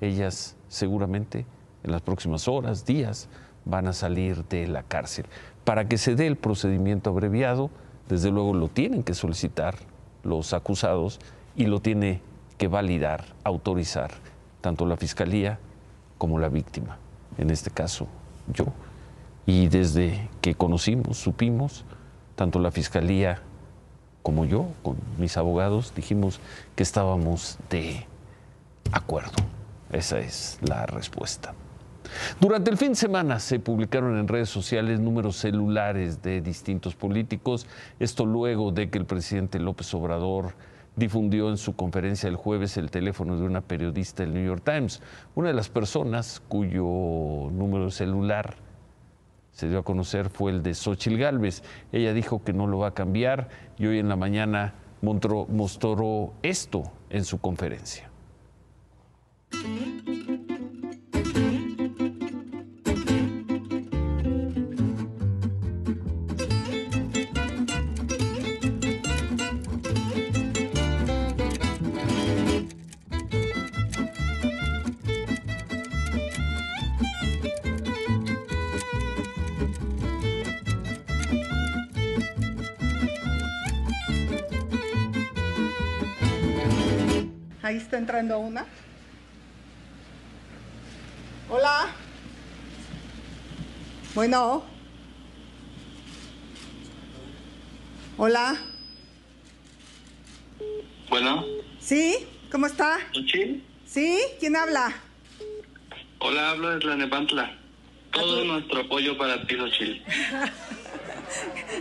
ellas 0.00 0.56
seguramente 0.68 1.46
en 1.82 1.90
las 1.90 2.02
próximas 2.02 2.48
horas, 2.48 2.84
días, 2.84 3.28
van 3.64 3.86
a 3.86 3.92
salir 3.92 4.44
de 4.44 4.66
la 4.66 4.82
cárcel. 4.82 5.26
Para 5.64 5.88
que 5.88 5.98
se 5.98 6.14
dé 6.14 6.26
el 6.26 6.36
procedimiento 6.36 7.10
abreviado, 7.10 7.70
desde 8.08 8.30
luego 8.30 8.54
lo 8.54 8.68
tienen 8.68 9.02
que 9.02 9.14
solicitar 9.14 9.76
los 10.22 10.52
acusados 10.52 11.18
y 11.56 11.66
lo 11.66 11.80
tiene 11.80 12.20
que 12.58 12.68
validar, 12.68 13.24
autorizar, 13.44 14.12
tanto 14.62 14.86
la 14.86 14.96
fiscalía 14.96 15.58
como 16.16 16.38
la 16.38 16.48
víctima, 16.48 16.96
en 17.36 17.50
este 17.50 17.70
caso 17.70 18.06
yo. 18.46 18.66
Y 19.44 19.68
desde 19.68 20.30
que 20.40 20.54
conocimos, 20.54 21.18
supimos, 21.18 21.84
tanto 22.36 22.58
la 22.58 22.70
fiscalía 22.70 23.42
como 24.22 24.44
yo, 24.44 24.68
con 24.82 24.96
mis 25.18 25.36
abogados, 25.36 25.92
dijimos 25.94 26.40
que 26.76 26.84
estábamos 26.84 27.58
de 27.68 28.06
acuerdo. 28.92 29.32
Esa 29.90 30.20
es 30.20 30.58
la 30.62 30.86
respuesta. 30.86 31.54
Durante 32.40 32.70
el 32.70 32.76
fin 32.76 32.90
de 32.90 32.96
semana 32.96 33.40
se 33.40 33.58
publicaron 33.58 34.18
en 34.18 34.28
redes 34.28 34.48
sociales 34.48 35.00
números 35.00 35.36
celulares 35.36 36.22
de 36.22 36.40
distintos 36.40 36.94
políticos, 36.94 37.66
esto 37.98 38.26
luego 38.26 38.70
de 38.70 38.90
que 38.90 38.98
el 38.98 39.06
presidente 39.06 39.58
López 39.58 39.92
Obrador 39.94 40.54
difundió 40.96 41.48
en 41.48 41.56
su 41.56 41.74
conferencia 41.74 42.28
el 42.28 42.36
jueves 42.36 42.76
el 42.76 42.90
teléfono 42.90 43.36
de 43.38 43.44
una 43.44 43.60
periodista 43.60 44.22
del 44.22 44.34
New 44.34 44.44
York 44.44 44.62
Times, 44.64 45.00
una 45.34 45.48
de 45.48 45.54
las 45.54 45.68
personas 45.68 46.42
cuyo 46.48 46.82
número 47.50 47.90
celular 47.90 48.56
se 49.52 49.68
dio 49.68 49.78
a 49.78 49.84
conocer 49.84 50.30
fue 50.30 50.50
el 50.50 50.62
de 50.62 50.74
Xochil 50.74 51.18
Gálvez. 51.18 51.62
Ella 51.92 52.12
dijo 52.14 52.42
que 52.42 52.52
no 52.52 52.66
lo 52.66 52.78
va 52.78 52.88
a 52.88 52.94
cambiar 52.94 53.48
y 53.78 53.86
hoy 53.86 53.98
en 53.98 54.08
la 54.08 54.16
mañana 54.16 54.74
mostró 55.02 56.32
esto 56.42 56.84
en 57.10 57.24
su 57.24 57.38
conferencia. 57.38 58.10
Ahí 87.72 87.78
está 87.78 87.96
entrando 87.96 88.38
una. 88.38 88.66
Hola. 91.48 91.86
Bueno. 94.14 94.62
Hola. 98.18 98.56
Bueno. 101.08 101.46
¿Sí? 101.80 102.26
¿Cómo 102.50 102.66
está? 102.66 102.98
¿Sí? 103.14 103.64
¿Sí? 103.86 104.20
¿Quién 104.38 104.54
habla? 104.54 104.92
Hola, 106.18 106.50
hablo 106.50 106.72
de 106.72 106.78
Tlanepantla. 106.78 107.56
Todo 108.10 108.44
nuestro 108.44 108.82
apoyo 108.82 109.16
para 109.16 109.46
ti, 109.46 109.56
Xochitl. 109.56 110.02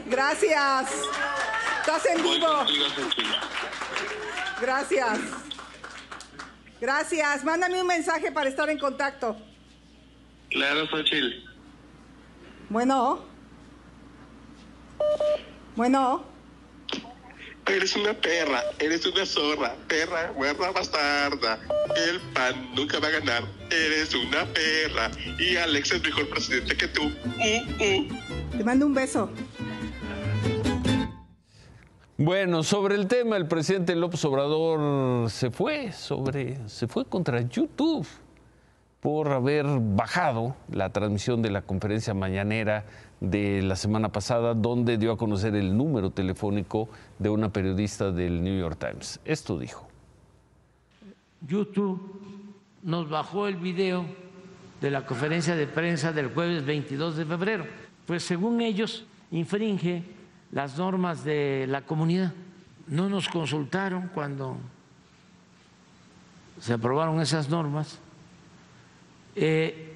Gracias. 0.09 0.89
Estás 1.81 2.05
en 2.05 2.23
vivo. 2.23 2.65
Gracias. 4.61 5.40
Gracias. 6.81 7.43
Mándame 7.43 7.79
un 7.79 7.87
mensaje 7.87 8.31
para 8.31 8.49
estar 8.49 8.67
en 8.69 8.79
contacto. 8.79 9.37
Claro, 10.49 10.87
Xochitl. 10.87 11.29
Bueno. 12.69 13.23
Bueno. 15.75 16.25
Eres 17.67 17.95
una 17.95 18.13
perra, 18.13 18.63
eres 18.79 19.05
una 19.05 19.25
zorra, 19.25 19.75
perra, 19.87 20.33
guerra 20.37 20.71
bastarda. 20.71 21.59
El 21.95 22.19
PAN 22.33 22.75
nunca 22.75 22.99
va 22.99 23.07
a 23.07 23.11
ganar. 23.11 23.43
Eres 23.69 24.13
una 24.13 24.45
perra. 24.47 25.11
Y 25.39 25.55
Alex 25.55 25.91
es 25.91 26.03
mejor 26.03 26.27
presidente 26.29 26.75
que 26.75 26.87
tú. 26.87 27.03
Uh, 27.03 27.83
uh. 27.83 28.57
Te 28.57 28.63
mando 28.63 28.87
un 28.87 28.93
beso. 28.93 29.29
Bueno, 32.23 32.61
sobre 32.61 32.93
el 32.93 33.07
tema, 33.07 33.35
el 33.35 33.47
presidente 33.47 33.95
López 33.95 34.23
Obrador 34.25 35.27
se 35.31 35.49
fue 35.49 35.91
sobre, 35.91 36.69
se 36.69 36.87
fue 36.87 37.03
contra 37.05 37.41
YouTube 37.41 38.05
por 38.99 39.29
haber 39.29 39.65
bajado 39.65 40.55
la 40.71 40.91
transmisión 40.91 41.41
de 41.41 41.49
la 41.49 41.63
conferencia 41.63 42.13
mañanera 42.13 42.85
de 43.21 43.63
la 43.63 43.75
semana 43.75 44.11
pasada, 44.11 44.53
donde 44.53 44.99
dio 44.99 45.13
a 45.13 45.17
conocer 45.17 45.55
el 45.55 45.75
número 45.75 46.11
telefónico 46.11 46.89
de 47.17 47.29
una 47.29 47.51
periodista 47.51 48.11
del 48.11 48.43
New 48.43 48.59
York 48.59 48.77
Times. 48.77 49.19
Esto 49.25 49.57
dijo. 49.57 49.87
YouTube 51.47 52.21
nos 52.83 53.09
bajó 53.09 53.47
el 53.47 53.55
video 53.55 54.05
de 54.79 54.91
la 54.91 55.07
conferencia 55.07 55.55
de 55.55 55.65
prensa 55.65 56.11
del 56.11 56.31
jueves 56.31 56.63
22 56.67 57.17
de 57.17 57.25
febrero. 57.25 57.65
Pues 58.05 58.21
según 58.21 58.61
ellos, 58.61 59.07
infringe 59.31 60.20
las 60.51 60.77
normas 60.77 61.23
de 61.23 61.65
la 61.67 61.81
comunidad. 61.81 62.33
No 62.87 63.09
nos 63.09 63.29
consultaron 63.29 64.09
cuando 64.13 64.57
se 66.59 66.73
aprobaron 66.73 67.19
esas 67.21 67.49
normas, 67.49 67.99
Eh, 69.33 69.87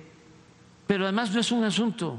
pero 0.87 1.03
además 1.03 1.29
no 1.33 1.41
es 1.41 1.51
un 1.51 1.65
asunto 1.65 2.17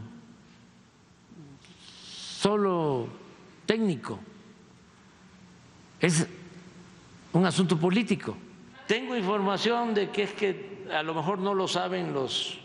solo 2.05 3.09
técnico, 3.65 4.19
es 5.99 6.27
un 7.33 7.47
asunto 7.47 7.79
político. 7.79 8.37
Tengo 8.87 9.17
información 9.17 9.95
de 9.95 10.11
que 10.11 10.25
es 10.25 10.33
que 10.33 10.87
a 10.93 11.03
lo 11.03 11.15
mejor 11.15 11.39
no 11.39 11.55
lo 11.55 11.67
saben 11.67 12.13
los, 12.13 12.59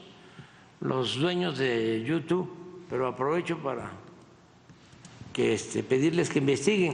los 0.82 1.16
dueños 1.16 1.58
de 1.58 2.04
YouTube, 2.04 2.52
pero 2.90 3.08
aprovecho 3.08 3.58
para 3.60 3.90
que 5.34 5.54
este, 5.54 5.84
pedirles 5.84 6.30
que 6.30 6.40
investiguen, 6.40 6.94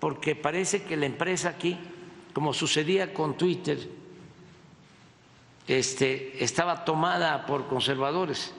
porque 0.00 0.34
parece 0.34 0.82
que 0.82 0.96
la 0.96 1.06
empresa 1.06 1.50
aquí, 1.50 1.78
como 2.32 2.52
sucedía 2.52 3.14
con 3.14 3.36
Twitter, 3.36 3.88
este, 5.66 6.42
estaba 6.42 6.84
tomada 6.84 7.46
por 7.46 7.66
conservadores. 7.66 8.52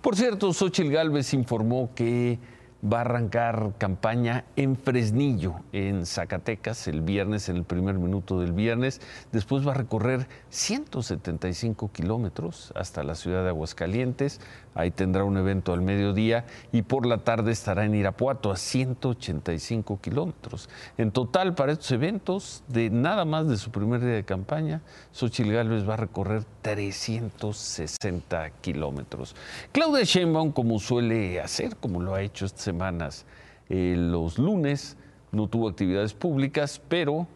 Por 0.00 0.16
cierto, 0.16 0.52
Xochitl 0.52 0.90
Gálvez 0.90 1.32
informó 1.32 1.94
que 1.94 2.38
va 2.84 2.98
a 2.98 3.00
arrancar 3.00 3.72
campaña 3.78 4.44
en 4.56 4.76
Fresnillo, 4.76 5.54
en 5.72 6.04
Zacatecas, 6.04 6.86
el 6.88 7.00
viernes, 7.00 7.48
en 7.48 7.56
el 7.56 7.64
primer 7.64 7.98
minuto 7.98 8.38
del 8.38 8.52
viernes. 8.52 9.00
Después 9.32 9.66
va 9.66 9.72
a 9.72 9.74
recorrer 9.74 10.28
175 10.50 11.90
kilómetros 11.92 12.72
hasta 12.76 13.02
la 13.02 13.14
ciudad 13.14 13.42
de 13.42 13.48
Aguascalientes. 13.48 14.40
Ahí 14.74 14.90
tendrá 14.90 15.22
un 15.22 15.36
evento 15.36 15.72
al 15.72 15.82
mediodía 15.82 16.44
y 16.72 16.82
por 16.82 17.06
la 17.06 17.18
tarde 17.18 17.52
estará 17.52 17.84
en 17.84 17.94
Irapuato 17.94 18.50
a 18.50 18.56
185 18.56 20.00
kilómetros. 20.00 20.68
En 20.98 21.12
total, 21.12 21.54
para 21.54 21.72
estos 21.72 21.92
eventos, 21.92 22.64
de 22.66 22.90
nada 22.90 23.24
más 23.24 23.48
de 23.48 23.56
su 23.56 23.70
primer 23.70 24.00
día 24.00 24.14
de 24.14 24.24
campaña, 24.24 24.82
Xochitl 25.12 25.52
Gálvez 25.52 25.88
va 25.88 25.94
a 25.94 25.98
recorrer 25.98 26.44
360 26.62 28.50
kilómetros. 28.60 29.36
Claudia 29.70 30.02
Sheinbaum, 30.02 30.50
como 30.50 30.80
suele 30.80 31.40
hacer, 31.40 31.76
como 31.76 32.02
lo 32.02 32.14
ha 32.14 32.22
hecho 32.22 32.46
esta 32.46 32.64
semanas 32.64 33.26
eh, 33.68 33.94
los 33.96 34.38
lunes. 34.38 34.96
No 35.30 35.48
tuvo 35.48 35.68
actividades 35.68 36.14
públicas, 36.14 36.80
pero 36.88 37.26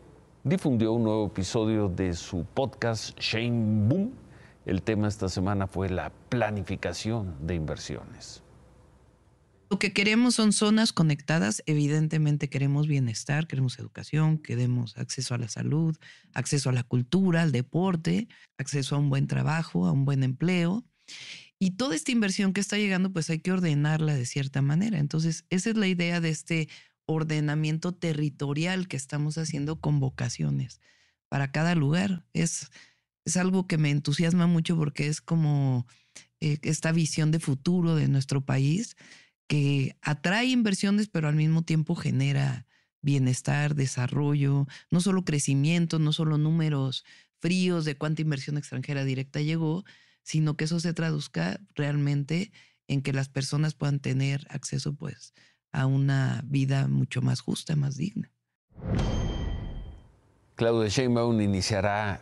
difundió 0.42 0.92
un 0.92 1.04
nuevo 1.04 1.26
episodio 1.26 1.88
de 1.88 2.14
su 2.14 2.44
podcast 2.54 3.18
Shane 3.18 3.88
Boom. 3.88 4.12
El 4.68 4.82
tema 4.82 5.08
esta 5.08 5.30
semana 5.30 5.66
fue 5.66 5.88
la 5.88 6.12
planificación 6.28 7.46
de 7.46 7.54
inversiones. 7.54 8.42
Lo 9.70 9.78
que 9.78 9.94
queremos 9.94 10.34
son 10.34 10.52
zonas 10.52 10.92
conectadas. 10.92 11.62
Evidentemente 11.64 12.50
queremos 12.50 12.86
bienestar, 12.86 13.46
queremos 13.46 13.78
educación, 13.78 14.36
queremos 14.36 14.94
acceso 14.98 15.34
a 15.34 15.38
la 15.38 15.48
salud, 15.48 15.96
acceso 16.34 16.68
a 16.68 16.74
la 16.74 16.82
cultura, 16.82 17.40
al 17.40 17.50
deporte, 17.50 18.28
acceso 18.58 18.94
a 18.94 18.98
un 18.98 19.08
buen 19.08 19.26
trabajo, 19.26 19.86
a 19.86 19.92
un 19.92 20.04
buen 20.04 20.22
empleo. 20.22 20.84
Y 21.58 21.70
toda 21.70 21.96
esta 21.96 22.12
inversión 22.12 22.52
que 22.52 22.60
está 22.60 22.76
llegando, 22.76 23.10
pues 23.10 23.30
hay 23.30 23.38
que 23.38 23.52
ordenarla 23.52 24.14
de 24.14 24.26
cierta 24.26 24.60
manera. 24.60 24.98
Entonces, 24.98 25.46
esa 25.48 25.70
es 25.70 25.78
la 25.78 25.86
idea 25.86 26.20
de 26.20 26.28
este 26.28 26.68
ordenamiento 27.06 27.94
territorial 27.94 28.86
que 28.86 28.98
estamos 28.98 29.38
haciendo 29.38 29.80
con 29.80 29.98
vocaciones 29.98 30.82
para 31.30 31.52
cada 31.52 31.74
lugar. 31.74 32.26
Es, 32.34 32.70
es 33.28 33.36
algo 33.36 33.66
que 33.66 33.78
me 33.78 33.90
entusiasma 33.90 34.46
mucho 34.46 34.76
porque 34.76 35.06
es 35.06 35.20
como 35.20 35.86
eh, 36.40 36.58
esta 36.62 36.92
visión 36.92 37.30
de 37.30 37.40
futuro 37.40 37.94
de 37.94 38.08
nuestro 38.08 38.44
país 38.44 38.96
que 39.46 39.96
atrae 40.02 40.46
inversiones, 40.46 41.08
pero 41.08 41.28
al 41.28 41.36
mismo 41.36 41.62
tiempo 41.62 41.94
genera 41.94 42.66
bienestar, 43.02 43.74
desarrollo, 43.74 44.66
no 44.90 45.00
solo 45.00 45.24
crecimiento, 45.24 45.98
no 45.98 46.12
solo 46.12 46.38
números 46.38 47.04
fríos 47.40 47.84
de 47.84 47.96
cuánta 47.96 48.22
inversión 48.22 48.56
extranjera 48.56 49.04
directa 49.04 49.40
llegó, 49.40 49.84
sino 50.22 50.56
que 50.56 50.64
eso 50.64 50.80
se 50.80 50.94
traduzca 50.94 51.60
realmente 51.74 52.50
en 52.88 53.02
que 53.02 53.12
las 53.12 53.28
personas 53.28 53.74
puedan 53.74 54.00
tener 54.00 54.46
acceso 54.48 54.94
pues 54.94 55.34
a 55.70 55.86
una 55.86 56.42
vida 56.46 56.88
mucho 56.88 57.20
más 57.20 57.40
justa, 57.40 57.76
más 57.76 57.96
digna. 57.96 58.32
Claudia 60.58 60.88
Sheinbaum 60.88 61.40
iniciará 61.40 62.20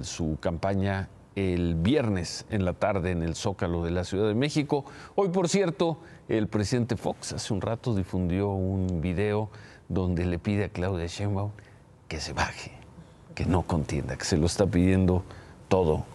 su 0.00 0.38
campaña 0.40 1.10
el 1.36 1.74
viernes 1.74 2.46
en 2.48 2.64
la 2.64 2.72
tarde 2.72 3.10
en 3.10 3.22
el 3.22 3.34
Zócalo 3.34 3.84
de 3.84 3.90
la 3.90 4.04
Ciudad 4.04 4.26
de 4.26 4.34
México. 4.34 4.86
Hoy, 5.16 5.28
por 5.28 5.50
cierto, 5.50 5.98
el 6.30 6.48
presidente 6.48 6.96
Fox 6.96 7.34
hace 7.34 7.52
un 7.52 7.60
rato 7.60 7.94
difundió 7.94 8.48
un 8.48 9.02
video 9.02 9.50
donde 9.90 10.24
le 10.24 10.38
pide 10.38 10.64
a 10.64 10.68
Claudia 10.70 11.04
Sheinbaum 11.08 11.50
que 12.08 12.20
se 12.20 12.32
baje, 12.32 12.72
que 13.34 13.44
no 13.44 13.60
contienda, 13.64 14.16
que 14.16 14.24
se 14.24 14.38
lo 14.38 14.46
está 14.46 14.64
pidiendo 14.64 15.22
todo 15.68 16.06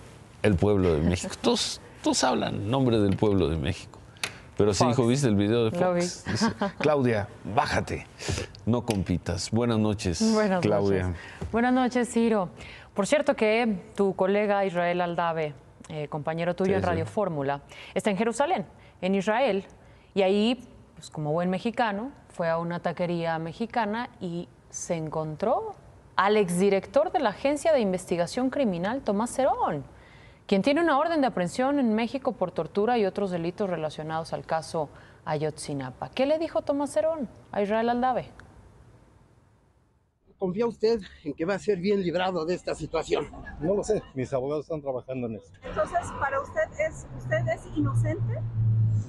el 0.42 0.56
pueblo 0.56 0.92
de 0.96 1.02
México. 1.02 1.36
Todos, 1.40 1.80
hablan 2.24 2.56
en 2.56 2.72
nombre 2.72 2.98
del 3.00 3.16
pueblo 3.16 3.48
de 3.50 3.58
México. 3.58 4.00
Pero 4.58 4.74
sí, 4.74 4.86
hijo, 4.88 5.08
¿viste 5.08 5.28
el 5.28 5.36
video 5.36 5.70
de 5.70 5.72
Fox? 5.72 6.26
Claudia, 6.78 7.28
bájate, 7.56 8.06
no 8.66 8.86
compitas. 8.86 9.50
Buenas 9.50 9.80
noches, 9.80 10.34
Buenas 10.34 10.62
Claudia. 10.62 11.08
Noches. 11.08 11.22
Buenas 11.52 11.74
noches, 11.74 12.10
Ciro. 12.12 12.50
Por 12.94 13.08
cierto 13.08 13.36
que 13.36 13.82
tu 13.96 14.16
colega 14.16 14.64
Israel 14.66 15.02
Aldave, 15.02 15.56
eh, 15.90 16.08
compañero 16.08 16.56
tuyo 16.56 16.76
en 16.76 16.84
Radio 16.84 17.08
Fórmula, 17.08 17.62
está 17.96 18.12
en 18.12 18.18
Jerusalén, 18.18 18.66
en 19.02 19.16
Israel, 19.16 19.66
y 20.14 20.22
ahí, 20.22 20.64
pues 20.96 21.10
como 21.10 21.32
buen 21.32 21.50
mexicano, 21.50 22.12
fue 22.30 22.48
a 22.48 22.60
una 22.60 22.80
taquería 22.80 23.40
mexicana 23.40 24.10
y 24.22 24.48
se 24.70 24.96
encontró 24.96 25.74
al 26.16 26.38
exdirector 26.38 27.12
de 27.12 27.20
la 27.20 27.30
Agencia 27.30 27.74
de 27.74 27.80
Investigación 27.80 28.52
Criminal, 28.52 29.02
Tomás 29.02 29.32
Cerón 29.32 29.84
quien 30.48 30.62
tiene 30.62 30.82
una 30.82 30.98
orden 30.98 31.22
de 31.22 31.28
aprehensión 31.28 31.80
en 31.80 31.94
México 31.94 32.34
por 32.34 32.52
tortura 32.52 32.98
y 32.98 33.06
otros 33.06 33.32
delitos 33.32 33.70
relacionados 33.70 34.34
al 34.34 34.46
caso 34.46 34.90
Ayotzinapa. 35.26 36.10
¿Qué 36.10 36.26
le 36.26 36.38
dijo 36.38 36.62
Tomás 36.62 36.96
Herón 36.98 37.30
a 37.52 37.62
Israel 37.62 37.90
Aldave? 37.90 38.30
¿Confía 40.38 40.68
usted 40.68 41.00
en 41.24 41.34
que 41.34 41.46
va 41.46 41.54
a 41.54 41.60
ser 41.60 41.80
bien 41.80 42.02
librado 42.02 42.46
de 42.46 42.56
esta 42.56 42.76
situación? 42.76 43.28
No 43.62 43.76
lo 43.76 43.84
sé, 43.84 44.04
mis 44.14 44.34
abogados 44.34 44.66
están 44.66 44.82
trabajando 44.82 45.28
en 45.28 45.36
eso. 45.36 45.54
Entonces, 45.64 46.00
¿para 46.20 46.42
usted 46.42 46.70
es, 46.86 47.08
usted 47.18 47.48
es 47.48 47.78
inocente 47.78 48.42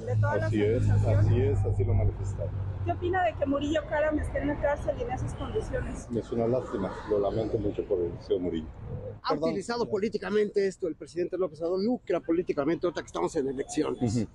de 0.07 0.16
todas 0.16 0.44
así 0.44 0.59
las 0.59 0.85
es, 0.85 0.90
Así 0.90 1.40
es, 1.40 1.59
así 1.59 1.85
lo 1.85 1.94
manifestaron. 1.94 2.74
¿Qué 2.85 2.92
opina 2.92 3.25
de 3.25 3.35
que 3.35 3.47
Murillo 3.47 3.81
Karam 3.88 4.18
esté 4.18 4.40
en 4.40 4.49
la 4.49 4.61
cárcel 4.61 4.94
y 4.99 5.03
en 5.03 5.12
esas 5.12 5.35
condiciones? 5.35 6.07
Es 6.14 6.33
una 6.33 6.47
lástima, 6.47 6.92
lo 7.09 7.18
lamento 7.18 7.57
mucho 7.57 7.83
por 7.85 7.99
el 7.99 8.12
señor 8.20 8.42
Murillo. 8.42 8.66
¿Ha 9.23 9.33
utilizado 9.33 9.88
políticamente 9.88 10.66
esto 10.66 10.87
el 10.87 10.94
presidente 10.94 11.38
López 11.38 11.61
Obrador? 11.62 11.83
¿Lucra 11.83 12.20
políticamente 12.20 12.87
ahorita 12.87 13.01
que 13.01 13.07
estamos 13.07 13.35
en 13.37 13.49
elecciones? 13.49 14.27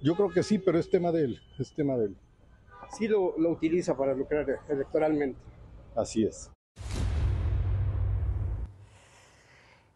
Yo 0.00 0.16
creo 0.16 0.30
que 0.30 0.42
sí, 0.42 0.58
pero 0.58 0.80
es 0.80 0.90
tema 0.90 1.12
de 1.12 1.24
él, 1.24 1.40
es 1.60 1.72
tema 1.72 1.96
de 1.96 2.06
él. 2.06 2.16
Sí 2.98 3.06
lo, 3.06 3.38
lo 3.38 3.50
utiliza 3.50 3.96
para 3.96 4.14
lucrar 4.14 4.46
electoralmente. 4.68 5.38
Así 5.94 6.24
es. 6.24 6.50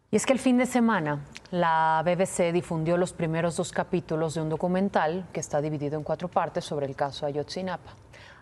Y 0.09 0.17
es 0.17 0.25
que 0.25 0.33
el 0.33 0.39
fin 0.39 0.57
de 0.57 0.67
semana 0.67 1.25
la 1.51 2.01
BBC 2.05 2.53
difundió 2.53 2.97
los 2.97 3.13
primeros 3.13 3.57
dos 3.57 3.73
capítulos 3.73 4.35
de 4.35 4.41
un 4.41 4.49
documental 4.49 5.27
que 5.33 5.41
está 5.41 5.61
dividido 5.61 5.99
en 5.99 6.05
cuatro 6.05 6.29
partes 6.29 6.65
sobre 6.65 6.87
el 6.87 6.95
caso 6.95 7.27
Ayotzinapa. 7.27 7.91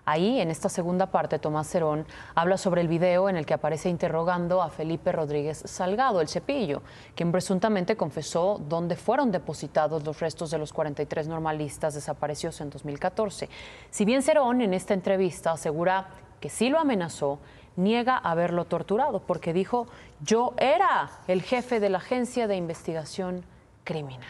Ahí, 0.05 0.39
en 0.39 0.51
esta 0.51 0.69
segunda 0.69 1.07
parte, 1.07 1.39
Tomás 1.39 1.67
Cerón 1.67 2.05
habla 2.35 2.59
sobre 2.59 2.83
el 2.83 2.89
video 2.89 3.31
en 3.31 3.37
el 3.37 3.47
que 3.47 3.55
aparece 3.55 3.89
interrogando 3.89 4.61
a 4.61 4.69
Felipe 4.69 5.11
Rodríguez 5.11 5.63
Salgado, 5.65 6.21
el 6.21 6.29
cepillo, 6.29 6.83
quien 7.15 7.33
presuntamente 7.33 7.97
confesó 7.97 8.61
dónde 8.69 8.97
fueron 8.97 9.33
depositados 9.33 10.05
los 10.05 10.21
restos 10.21 10.51
de 10.51 10.59
los 10.59 10.75
43 10.75 11.29
normalistas 11.29 11.95
desaparecidos 11.95 12.61
en 12.61 12.69
2014. 12.69 13.49
Si 13.89 14.05
bien 14.05 14.21
Cerón 14.21 14.61
en 14.61 14.75
esta 14.75 14.93
entrevista 14.93 15.53
asegura 15.53 16.09
que 16.39 16.51
sí 16.51 16.69
lo 16.69 16.79
amenazó, 16.79 17.39
niega 17.77 18.17
haberlo 18.17 18.65
torturado 18.65 19.21
porque 19.21 19.53
dijo, 19.53 19.87
yo 20.21 20.55
era 20.57 21.11
el 21.29 21.43
jefe 21.43 21.81
de 21.81 21.91
la 21.91 21.99
agencia 21.99 22.47
de 22.47 22.57
investigación 22.57 23.45
criminal. 23.85 24.29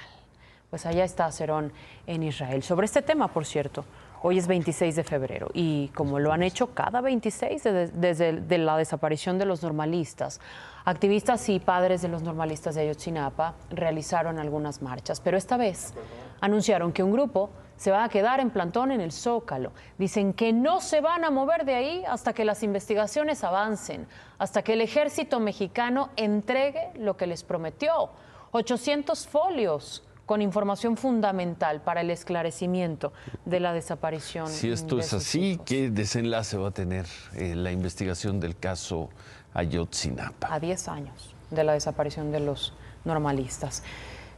Pues 0.71 0.87
allá 0.87 1.05
está 1.05 1.31
Cerón 1.31 1.73
en 2.07 2.23
Israel. 2.23 2.63
Sobre 2.63 2.87
este 2.87 3.03
tema, 3.03 3.29
por 3.29 3.47
cierto, 3.47 3.85
hoy 4.23 4.39
es 4.39 4.47
26 4.49 4.97
de 4.97 5.05
febrero 5.05 5.49
y 5.53 5.89
como 5.89 6.19
lo 6.19 6.33
han 6.33 6.43
hecho 6.43 6.75
cada 6.75 7.01
26 7.01 7.63
desde 7.93 8.59
la 8.59 8.77
desaparición 8.77 9.39
de 9.39 9.45
los 9.45 9.63
normalistas, 9.63 10.41
activistas 10.85 11.49
y 11.49 11.61
padres 11.61 12.03
de 12.03 12.09
los 12.09 12.23
normalistas 12.23 12.75
de 12.75 12.83
Ayotzinapa 12.83 13.55
realizaron 13.71 14.39
algunas 14.39 14.83
marchas, 14.83 15.21
pero 15.21 15.37
esta 15.37 15.57
vez 15.57 15.95
anunciaron 16.41 16.93
que 16.93 17.03
un 17.03 17.13
grupo 17.13 17.51
se 17.77 17.91
va 17.91 18.05
a 18.05 18.09
quedar 18.09 18.41
en 18.41 18.51
plantón 18.51 18.93
en 18.93 19.01
el 19.01 19.13
Zócalo. 19.13 19.73
Dicen 19.99 20.33
que 20.33 20.53
no 20.53 20.81
se 20.81 21.01
van 21.01 21.25
a 21.25 21.31
mover 21.31 21.65
de 21.65 21.75
ahí 21.75 22.05
hasta 22.09 22.33
que 22.33 22.45
las 22.45 22.63
investigaciones 22.63 23.45
avancen, 23.45 24.07
hasta 24.39 24.63
que 24.63 24.75
el 24.75 24.81
ejército 24.81 25.41
mexicano 25.41 26.11
entregue 26.17 26.91
lo 26.97 27.17
que 27.17 27.27
les 27.27 27.43
prometió, 27.43 28.11
800 28.53 29.27
folios 29.27 30.03
con 30.27 30.41
información 30.41 30.97
fundamental 30.97 31.83
para 31.83 32.01
el 32.01 32.11
esclarecimiento 32.11 33.13
de 33.45 33.61
la 33.61 33.73
desaparición. 33.73 34.49
Si 34.49 34.71
esto 34.71 34.99
es 34.99 35.13
así, 35.13 35.61
¿qué 35.65 35.91
desenlace 35.91 36.57
va 36.57 36.69
a 36.69 36.71
tener 36.71 37.07
eh, 37.35 37.55
la 37.55 37.73
investigación 37.73 38.41
del 38.41 38.57
caso 38.57 39.11
Ayotzinapa? 39.53 40.53
A 40.53 40.59
10 40.59 40.89
años 40.89 41.35
de 41.51 41.65
la 41.65 41.75
desaparición 41.75 42.33
de 42.33 42.41
los 42.41 42.73
normalistas. 43.05 43.83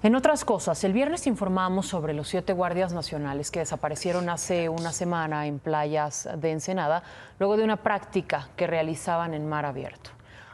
En 0.02 0.14
otras 0.14 0.44
cosas, 0.44 0.84
el 0.84 0.92
viernes 0.92 1.26
informamos 1.26 1.86
sobre 1.86 2.12
los 2.12 2.28
siete 2.28 2.52
guardias 2.52 2.92
nacionales 2.92 3.50
que 3.50 3.60
desaparecieron 3.60 4.28
hace 4.28 4.68
una 4.68 4.92
semana 4.92 5.46
en 5.46 5.58
playas 5.58 6.28
de 6.36 6.52
Ensenada, 6.52 7.02
luego 7.38 7.56
de 7.56 7.64
una 7.64 7.78
práctica 7.78 8.50
que 8.56 8.66
realizaban 8.66 9.32
en 9.32 9.48
mar 9.48 9.64
abierto. 9.64 10.10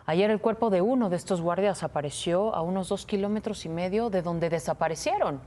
Ayer 0.07 0.31
el 0.31 0.41
cuerpo 0.41 0.71
de 0.71 0.81
uno 0.81 1.11
de 1.11 1.17
estos 1.17 1.41
guardias 1.41 1.83
apareció 1.83 2.55
a 2.55 2.63
unos 2.63 2.89
dos 2.89 3.05
kilómetros 3.05 3.65
y 3.67 3.69
medio 3.69 4.11
de 4.11 4.23
donde 4.23 4.49
desaparecieron. 4.49 5.41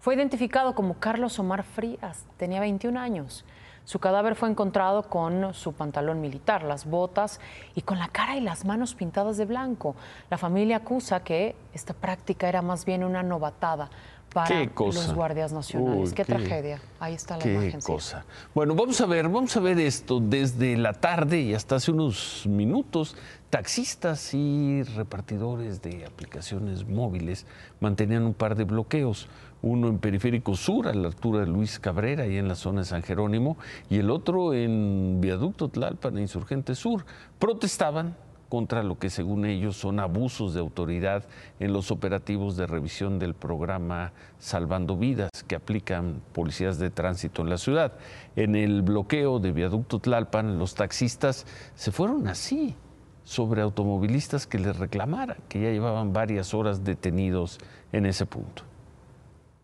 Fue 0.00 0.14
identificado 0.14 0.74
como 0.74 0.94
Carlos 0.94 1.38
Omar 1.38 1.64
Frías, 1.64 2.24
tenía 2.38 2.60
21 2.60 2.98
años. 2.98 3.44
Su 3.84 3.98
cadáver 3.98 4.34
fue 4.34 4.48
encontrado 4.48 5.02
con 5.04 5.52
su 5.52 5.72
pantalón 5.74 6.20
militar, 6.20 6.62
las 6.62 6.86
botas 6.86 7.38
y 7.74 7.82
con 7.82 7.98
la 7.98 8.08
cara 8.08 8.36
y 8.36 8.40
las 8.40 8.64
manos 8.64 8.94
pintadas 8.94 9.36
de 9.36 9.44
blanco. 9.44 9.94
La 10.30 10.38
familia 10.38 10.78
acusa 10.78 11.22
que 11.22 11.54
esta 11.74 11.92
práctica 11.92 12.48
era 12.48 12.62
más 12.62 12.84
bien 12.86 13.04
una 13.04 13.22
novatada 13.22 13.90
para 14.32 14.64
los 14.64 15.14
guardias 15.14 15.52
nacionales. 15.52 16.08
Uy, 16.08 16.14
qué, 16.14 16.24
qué- 16.24 16.34
tragedia. 16.34 16.80
Ahí 16.98 17.14
está 17.14 17.36
la 17.36 17.42
Qué 17.44 17.52
imagen. 17.52 17.80
sí. 17.82 17.92
cosa. 17.92 18.24
Bueno, 18.54 18.74
vamos 18.74 19.00
a 19.00 19.06
ver, 19.06 19.28
vamos 19.28 19.56
a 19.56 19.60
ver 19.60 19.78
esto 19.78 20.18
desde 20.18 20.76
la 20.76 20.92
tarde 20.94 21.40
y 21.40 21.54
hasta 21.54 21.76
hace 21.76 21.92
unos 21.92 22.44
minutos. 22.48 23.16
Taxistas 23.54 24.34
y 24.34 24.82
repartidores 24.82 25.80
de 25.80 26.04
aplicaciones 26.06 26.88
móviles 26.88 27.46
mantenían 27.78 28.24
un 28.24 28.34
par 28.34 28.56
de 28.56 28.64
bloqueos. 28.64 29.28
Uno 29.62 29.86
en 29.86 29.98
Periférico 29.98 30.56
Sur, 30.56 30.88
a 30.88 30.92
la 30.92 31.06
altura 31.06 31.38
de 31.38 31.46
Luis 31.46 31.78
Cabrera, 31.78 32.26
y 32.26 32.36
en 32.36 32.48
la 32.48 32.56
zona 32.56 32.80
de 32.80 32.86
San 32.86 33.04
Jerónimo, 33.04 33.56
y 33.88 33.98
el 33.98 34.10
otro 34.10 34.54
en 34.54 35.20
Viaducto 35.20 35.68
Tlalpan, 35.68 36.18
e 36.18 36.22
Insurgente 36.22 36.74
Sur. 36.74 37.06
Protestaban 37.38 38.16
contra 38.48 38.82
lo 38.82 38.98
que 38.98 39.08
según 39.08 39.44
ellos 39.44 39.76
son 39.76 40.00
abusos 40.00 40.52
de 40.52 40.58
autoridad 40.58 41.24
en 41.60 41.72
los 41.72 41.92
operativos 41.92 42.56
de 42.56 42.66
revisión 42.66 43.20
del 43.20 43.34
programa 43.34 44.14
Salvando 44.40 44.96
Vidas 44.96 45.30
que 45.46 45.54
aplican 45.54 46.22
policías 46.32 46.80
de 46.80 46.90
tránsito 46.90 47.42
en 47.42 47.50
la 47.50 47.58
ciudad. 47.58 47.92
En 48.34 48.56
el 48.56 48.82
bloqueo 48.82 49.38
de 49.38 49.52
viaducto 49.52 50.00
Tlalpan, 50.00 50.58
los 50.58 50.74
taxistas 50.74 51.46
se 51.76 51.92
fueron 51.92 52.26
así 52.26 52.74
sobre 53.24 53.62
automovilistas 53.62 54.46
que 54.46 54.58
les 54.58 54.76
reclamaran, 54.76 55.38
que 55.48 55.60
ya 55.60 55.70
llevaban 55.70 56.12
varias 56.12 56.54
horas 56.54 56.84
detenidos 56.84 57.58
en 57.92 58.06
ese 58.06 58.26
punto. 58.26 58.62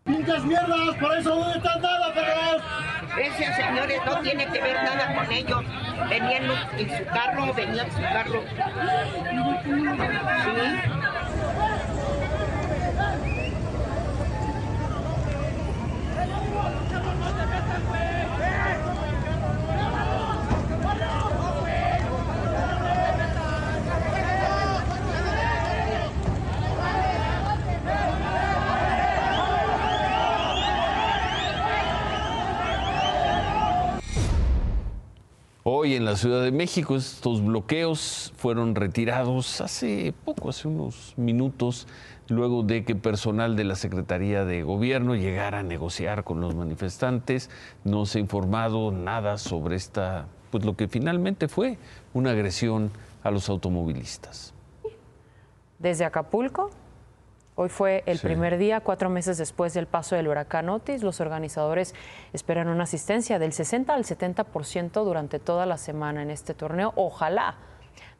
¡Pinches 0.03 0.43
mierdas! 0.43 0.95
¡Por 0.99 1.17
eso 1.17 1.35
no 1.35 1.53
están 1.53 1.81
nada, 1.81 2.13
perros! 2.13 2.61
Esos 3.19 3.55
señores 3.55 3.99
no 4.05 4.19
tiene 4.21 4.45
que 4.47 4.61
ver 4.61 4.75
nada 4.83 5.15
con 5.15 5.31
ellos. 5.31 5.63
Venían 6.09 6.43
en 6.77 6.97
su 6.97 7.05
carro, 7.05 7.53
venían 7.53 7.85
en 7.85 7.91
su 7.91 8.01
carro. 8.01 8.41
Sí. 10.43 11.10
Hoy 35.91 35.97
en 35.97 36.05
la 36.05 36.15
Ciudad 36.15 36.41
de 36.41 36.53
México 36.53 36.95
estos 36.95 37.43
bloqueos 37.43 38.31
fueron 38.37 38.75
retirados 38.75 39.59
hace 39.59 40.13
poco, 40.23 40.47
hace 40.47 40.69
unos 40.69 41.13
minutos, 41.17 41.85
luego 42.29 42.63
de 42.63 42.85
que 42.85 42.95
personal 42.95 43.57
de 43.57 43.65
la 43.65 43.75
Secretaría 43.75 44.45
de 44.45 44.63
Gobierno 44.63 45.15
llegara 45.15 45.59
a 45.59 45.63
negociar 45.63 46.23
con 46.23 46.39
los 46.39 46.55
manifestantes. 46.55 47.49
No 47.83 48.05
se 48.05 48.19
ha 48.19 48.21
informado 48.21 48.93
nada 48.93 49.37
sobre 49.37 49.75
esta, 49.75 50.27
pues 50.49 50.63
lo 50.63 50.77
que 50.77 50.87
finalmente 50.87 51.49
fue 51.49 51.77
una 52.13 52.31
agresión 52.31 52.89
a 53.21 53.29
los 53.29 53.49
automovilistas. 53.49 54.53
Desde 55.77 56.05
Acapulco, 56.05 56.69
hoy 57.61 57.69
fue 57.69 58.03
el 58.05 58.17
Sí. 58.17 58.25
primer 58.27 58.57
día, 58.57 58.79
cuatro 58.81 59.09
meses 59.09 59.37
después 59.37 59.73
del 59.73 59.85
paso 59.87 60.15
del 60.15 60.27
huracán 60.27 60.69
Otis. 60.69 61.03
Los 61.03 61.21
organizadores 61.21 61.93
esperan 62.33 62.67
una 62.67 62.83
asistencia 62.83 63.39
del 63.39 63.53
60 63.53 63.93
al 63.93 64.03
70% 64.03 65.03
durante 65.03 65.39
toda 65.39 65.65
la 65.65 65.77
semana 65.77 66.21
en 66.21 66.31
este 66.31 66.53
torneo. 66.53 66.93
Ojalá. 66.95 67.55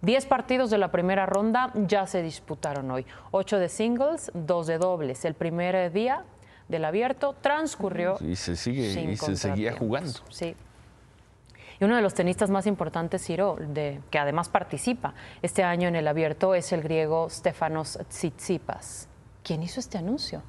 Diez 0.01 0.25
partidos 0.25 0.69
de 0.69 0.77
la 0.77 0.91
primera 0.91 1.25
ronda 1.25 1.71
ya 1.75 2.07
se 2.07 2.21
disputaron 2.23 2.89
hoy. 2.91 3.05
Ocho 3.31 3.59
de 3.59 3.69
singles, 3.69 4.31
dos 4.33 4.67
de 4.67 4.77
dobles. 4.77 5.25
El 5.25 5.33
primer 5.35 5.91
día 5.91 6.23
del 6.67 6.85
abierto 6.85 7.35
transcurrió 7.41 8.17
Y 8.19 8.35
se 8.35 8.55
sigue 8.55 8.93
sin 8.93 9.11
y 9.11 9.17
se 9.17 9.35
seguía 9.35 9.73
jugando. 9.73 10.19
Sí. 10.29 10.55
Y 11.79 11.83
uno 11.83 11.95
de 11.95 12.01
los 12.03 12.13
tenistas 12.13 12.49
más 12.51 12.67
importantes, 12.67 13.23
Ciro, 13.25 13.57
de, 13.59 14.01
que 14.11 14.19
además 14.19 14.49
participa 14.49 15.13
este 15.41 15.63
año 15.63 15.87
en 15.87 15.95
el 15.95 16.07
abierto, 16.07 16.53
es 16.53 16.71
el 16.73 16.81
griego 16.83 17.27
Stefanos 17.29 17.97
Tsitsipas. 18.07 19.07
¿Quién 19.43 19.63
hizo 19.63 19.79
este 19.79 19.97
anuncio? 19.97 20.43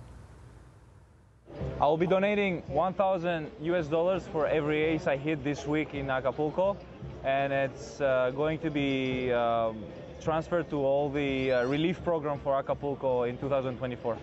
I 1.80 1.86
will 1.86 1.96
be 1.96 2.06
donating 2.06 2.62
1,000 2.68 3.50
US 3.60 3.88
dollars 3.88 4.22
for 4.28 4.46
every 4.46 4.82
ace 4.82 5.06
I 5.06 5.16
hit 5.16 5.42
this 5.42 5.66
week 5.66 5.94
in 5.94 6.10
Acapulco, 6.10 6.76
and 7.24 7.52
it's 7.52 8.00
uh, 8.00 8.30
going 8.34 8.58
to 8.60 8.70
be 8.70 9.32
um, 9.32 9.84
transferred 10.20 10.68
to 10.70 10.84
all 10.84 11.10
the 11.10 11.52
uh, 11.52 11.66
relief 11.66 12.02
program 12.04 12.38
for 12.38 12.54
Acapulco 12.54 13.24
in 13.24 13.36
2024. 13.38 14.16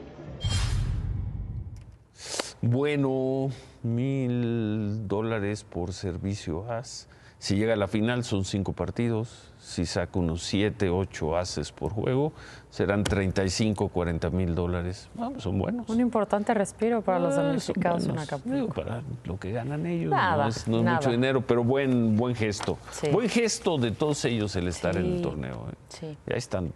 Bueno, 2.62 3.52
mil 3.84 5.08
dólares 5.08 5.64
por 5.64 5.94
servicio 5.94 6.70
as. 6.70 7.08
Si 7.40 7.56
llega 7.56 7.74
a 7.74 7.78
la 7.78 7.88
final 7.88 8.24
son 8.24 8.44
cinco 8.44 8.74
partidos. 8.74 9.49
Si 9.70 9.86
saca 9.86 10.18
unos 10.18 10.42
siete, 10.42 10.90
ocho 10.90 11.38
haces 11.38 11.72
por 11.72 11.92
juego, 11.92 12.34
serán 12.72 13.04
35, 13.04 13.90
40 13.90 14.32
mil 14.32 14.56
dólares. 14.56 15.08
Vamos, 15.14 15.44
son 15.44 15.60
buenos. 15.60 15.88
Un 15.90 16.00
importante 16.00 16.56
respiro 16.56 17.04
para 17.04 17.20
los 17.20 17.38
Ah, 17.38 17.44
damnificados 17.44 18.08
en. 18.08 18.18
Acapulco. 18.18 18.56
Digo, 18.56 18.68
para 18.70 19.04
lo 19.26 19.40
que 19.40 19.52
ganan 19.52 19.86
ellos. 19.86 20.10
Nada, 20.10 20.46
no 20.46 20.50
es, 20.50 20.68
no 20.68 20.78
es 20.80 20.84
nada. 20.84 20.98
mucho 20.98 21.12
dinero, 21.12 21.42
pero 21.42 21.64
buen, 21.64 22.18
buen 22.18 22.34
gesto. 22.34 22.80
Sí. 22.90 23.10
Buen 23.12 23.30
gesto 23.30 23.78
de 23.78 23.92
todos 23.92 24.26
ellos 24.26 24.56
el 24.56 24.68
estar 24.70 24.98
en 24.98 25.06
el 25.06 25.18
Sí, 25.18 25.22
torneo. 25.22 25.68
¿eh? 25.72 25.76
sí. 25.90 26.18
Ya 26.26 26.36
están. 26.36 26.74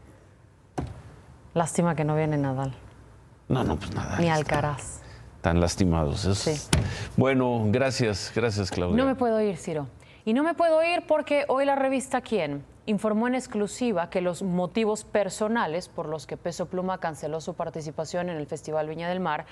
Lástima 1.55 1.95
que 1.95 2.03
no 2.03 2.15
viene 2.15 2.37
Nadal, 2.37 2.73
No, 3.49 3.63
no, 3.63 3.75
pues 3.77 3.91
nada. 3.95 4.19
ni 4.19 4.29
Alcaraz. 4.29 5.01
Tan 5.41 5.59
lastimados. 5.59 6.25
Es- 6.25 6.69
Bueno, 7.17 7.65
gracias, 7.71 8.31
gracias, 8.35 8.69
Claudia. 8.69 8.97
No 8.97 9.05
me 9.05 9.15
puedo 9.15 9.41
ir, 9.41 9.57
Ciro. 9.57 9.87
Y 10.25 10.33
no 10.33 10.43
me 10.43 10.53
puedo 10.53 10.83
ir 10.83 11.05
porque 11.07 11.45
hoy 11.47 11.65
la 11.65 11.75
revista 11.75 12.21
Quién 12.21 12.63
informó 12.85 13.27
en 13.27 13.35
exclusiva 13.35 14.09
que 14.09 14.21
los 14.21 14.43
motivos 14.43 15.03
personales 15.03 15.87
por 15.87 16.07
los 16.07 16.27
que 16.27 16.37
Peso 16.37 16.67
Pluma 16.67 16.99
canceló 16.99 17.41
su 17.41 17.53
participación 17.53 18.29
en 18.29 18.37
el 18.37 18.47
Festival 18.47 18.87
Viña 18.87 19.09
del 19.09 19.19
Mar 19.19 19.45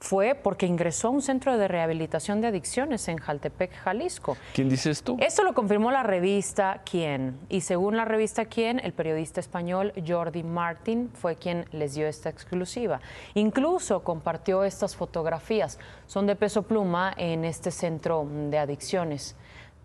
fue 0.00 0.34
porque 0.34 0.66
ingresó 0.66 1.08
a 1.08 1.12
un 1.12 1.22
centro 1.22 1.56
de 1.56 1.66
rehabilitación 1.66 2.40
de 2.40 2.48
adicciones 2.48 3.08
en 3.08 3.16
Jaltepec, 3.16 3.72
Jalisco. 3.72 4.36
¿Quién 4.52 4.68
dice 4.68 4.90
esto? 4.90 5.16
Esto 5.18 5.44
lo 5.44 5.54
confirmó 5.54 5.90
la 5.90 6.02
revista 6.02 6.82
Quién. 6.84 7.38
Y 7.48 7.62
según 7.62 7.96
la 7.96 8.04
revista 8.04 8.44
Quién, 8.44 8.80
el 8.80 8.92
periodista 8.92 9.40
español 9.40 9.94
Jordi 10.06 10.42
Martin 10.42 11.10
fue 11.14 11.36
quien 11.36 11.64
les 11.72 11.94
dio 11.94 12.06
esta 12.06 12.28
exclusiva. 12.28 13.00
Incluso 13.32 14.02
compartió 14.04 14.64
estas 14.64 14.94
fotografías. 14.94 15.78
Son 16.06 16.26
de 16.26 16.36
peso 16.36 16.64
pluma 16.64 17.14
en 17.16 17.46
este 17.46 17.70
centro 17.70 18.28
de 18.50 18.58
adicciones. 18.58 19.36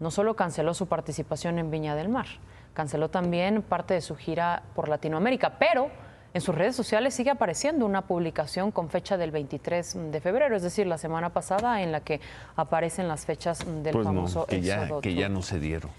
No 0.02 0.12
solo 0.12 0.36
canceló 0.36 0.73
su 0.73 0.88
participación 0.88 1.60
en 1.60 1.71
Viña 1.71 1.95
del 1.95 2.10
Mar, 2.10 2.28
canceló 2.73 3.10
también 3.10 3.62
parte 3.62 3.93
de 3.93 4.01
su 4.01 4.15
gira 4.15 4.63
por 4.75 4.89
Latinoamérica, 4.89 5.58
pero 5.60 5.89
en 6.34 6.41
sus 6.41 6.53
redes 6.53 6.75
sociales 6.75 7.15
sigue 7.15 7.32
apareciendo 7.32 7.86
una 7.86 8.03
publicación 8.03 8.71
con 8.71 8.89
fecha 8.89 9.17
del 9.17 9.32
23 9.32 10.12
de 10.12 10.21
febrero, 10.21 10.55
es 10.55 10.62
decir, 10.62 10.86
la 10.86 10.99
semana 10.99 11.32
pasada, 11.32 11.82
en 11.82 11.91
la 11.91 12.01
que 12.01 12.21
aparecen 12.55 13.08
las 13.08 13.25
fechas 13.25 13.65
del 13.65 13.93
Pues 13.93 14.05
no, 14.05 14.13
famoso 14.13 14.45
que 14.45 14.62
ya, 14.62 14.84
Éxodo 14.84 15.01
que 15.01 15.15
ya 15.15 15.27
no 15.27 15.41
se 15.41 15.60
dieron. 15.60 15.89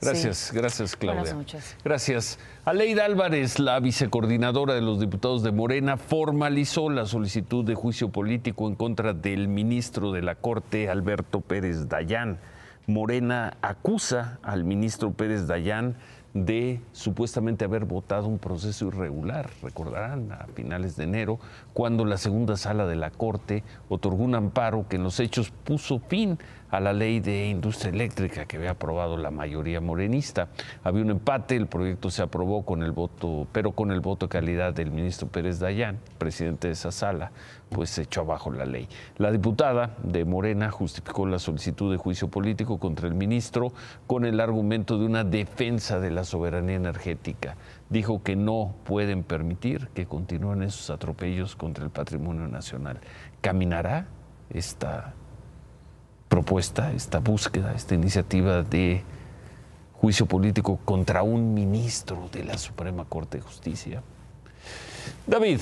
Gracias, 0.00 0.38
Sí. 0.38 0.56
gracias 0.56 0.96
Claudia. 0.96 1.20
Buenas 1.20 1.38
noches. 1.38 1.76
Gracias. 1.84 2.38
Aleida 2.64 3.04
Álvarez, 3.04 3.58
la 3.60 3.78
vicecoordinadora 3.78 4.74
de 4.74 4.80
los 4.80 4.98
diputados 4.98 5.42
de 5.42 5.52
Morena, 5.52 5.98
formalizó 5.98 6.90
la 6.90 7.04
solicitud 7.06 7.64
de 7.64 7.74
juicio 7.74 8.08
político 8.08 8.66
en 8.68 8.74
contra 8.74 9.12
del 9.12 9.48
ministro 9.48 10.12
de 10.12 10.22
la 10.22 10.34
Corte, 10.34 10.88
Alberto 10.88 11.42
Pérez 11.42 11.88
Dayán. 11.88 12.38
Morena 12.86 13.56
acusa 13.62 14.38
al 14.42 14.64
ministro 14.64 15.12
Pérez 15.12 15.46
Dayán 15.46 15.96
de 16.44 16.80
supuestamente 16.92 17.64
haber 17.64 17.84
votado 17.84 18.26
un 18.26 18.38
proceso 18.38 18.88
irregular, 18.88 19.48
recordarán, 19.62 20.30
a 20.32 20.46
finales 20.54 20.96
de 20.96 21.04
enero, 21.04 21.38
cuando 21.72 22.04
la 22.04 22.18
segunda 22.18 22.56
sala 22.56 22.86
de 22.86 22.96
la 22.96 23.10
Corte 23.10 23.64
otorgó 23.88 24.22
un 24.24 24.34
amparo 24.34 24.86
que 24.88 24.96
en 24.96 25.04
los 25.04 25.18
hechos 25.18 25.50
puso 25.50 26.00
fin 26.00 26.38
a 26.70 26.80
la 26.80 26.92
ley 26.92 27.20
de 27.20 27.48
industria 27.48 27.90
eléctrica 27.90 28.46
que 28.46 28.56
había 28.56 28.72
aprobado 28.72 29.16
la 29.16 29.30
mayoría 29.30 29.80
morenista. 29.80 30.48
Había 30.82 31.02
un 31.02 31.10
empate, 31.10 31.56
el 31.56 31.66
proyecto 31.66 32.10
se 32.10 32.22
aprobó 32.22 32.64
con 32.64 32.82
el 32.82 32.92
voto, 32.92 33.46
pero 33.52 33.72
con 33.72 33.90
el 33.90 34.00
voto 34.00 34.26
de 34.26 34.30
calidad 34.30 34.74
del 34.74 34.90
ministro 34.90 35.28
Pérez 35.28 35.58
Dayán, 35.58 35.98
presidente 36.18 36.68
de 36.68 36.74
esa 36.74 36.92
sala, 36.92 37.32
pues 37.68 37.90
se 37.90 38.02
echó 38.02 38.22
abajo 38.22 38.50
la 38.50 38.64
ley. 38.64 38.88
La 39.18 39.30
diputada 39.30 39.96
de 40.02 40.24
Morena 40.24 40.70
justificó 40.70 41.26
la 41.26 41.38
solicitud 41.38 41.90
de 41.90 41.98
juicio 41.98 42.28
político 42.28 42.78
contra 42.78 43.08
el 43.08 43.14
ministro 43.14 43.72
con 44.06 44.24
el 44.24 44.40
argumento 44.40 44.98
de 44.98 45.06
una 45.06 45.24
defensa 45.24 45.98
de 46.00 46.10
la 46.10 46.24
soberanía 46.24 46.76
energética. 46.76 47.56
Dijo 47.88 48.22
que 48.22 48.36
no 48.36 48.74
pueden 48.84 49.22
permitir 49.22 49.88
que 49.94 50.06
continúen 50.06 50.62
esos 50.62 50.90
atropellos 50.90 51.56
contra 51.56 51.84
el 51.84 51.90
patrimonio 51.90 52.48
nacional. 52.48 53.00
¿Caminará 53.40 54.06
esta 54.50 55.14
propuesta, 56.28 56.92
esta 56.92 57.18
búsqueda, 57.18 57.72
esta 57.74 57.94
iniciativa 57.94 58.62
de 58.62 59.02
juicio 59.94 60.26
político 60.26 60.78
contra 60.84 61.22
un 61.22 61.54
ministro 61.54 62.28
de 62.32 62.44
la 62.44 62.58
Suprema 62.58 63.04
Corte 63.04 63.38
de 63.38 63.42
Justicia? 63.42 64.02
David. 65.26 65.60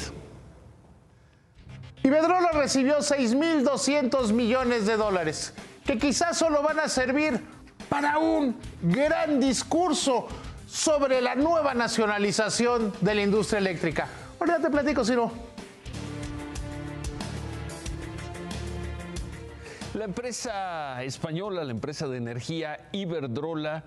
Iberdrola 2.02 2.50
recibió 2.52 2.98
6.200 2.98 4.32
millones 4.32 4.86
de 4.86 4.96
dólares, 4.96 5.54
que 5.86 5.96
quizás 5.96 6.36
solo 6.36 6.62
van 6.62 6.80
a 6.80 6.88
servir 6.88 7.40
para 7.88 8.18
un 8.18 8.56
gran 8.82 9.40
discurso 9.40 10.28
sobre 10.66 11.20
la 11.20 11.34
nueva 11.34 11.72
nacionalización 11.72 12.92
de 13.00 13.14
la 13.14 13.22
industria 13.22 13.58
eléctrica. 13.58 14.08
Ahora 14.40 14.58
te 14.58 14.68
platico, 14.68 15.04
Ciro. 15.04 15.53
La 19.94 20.06
empresa 20.06 21.04
española, 21.04 21.62
la 21.62 21.70
empresa 21.70 22.08
de 22.08 22.16
energía 22.16 22.88
Iberdrola, 22.90 23.84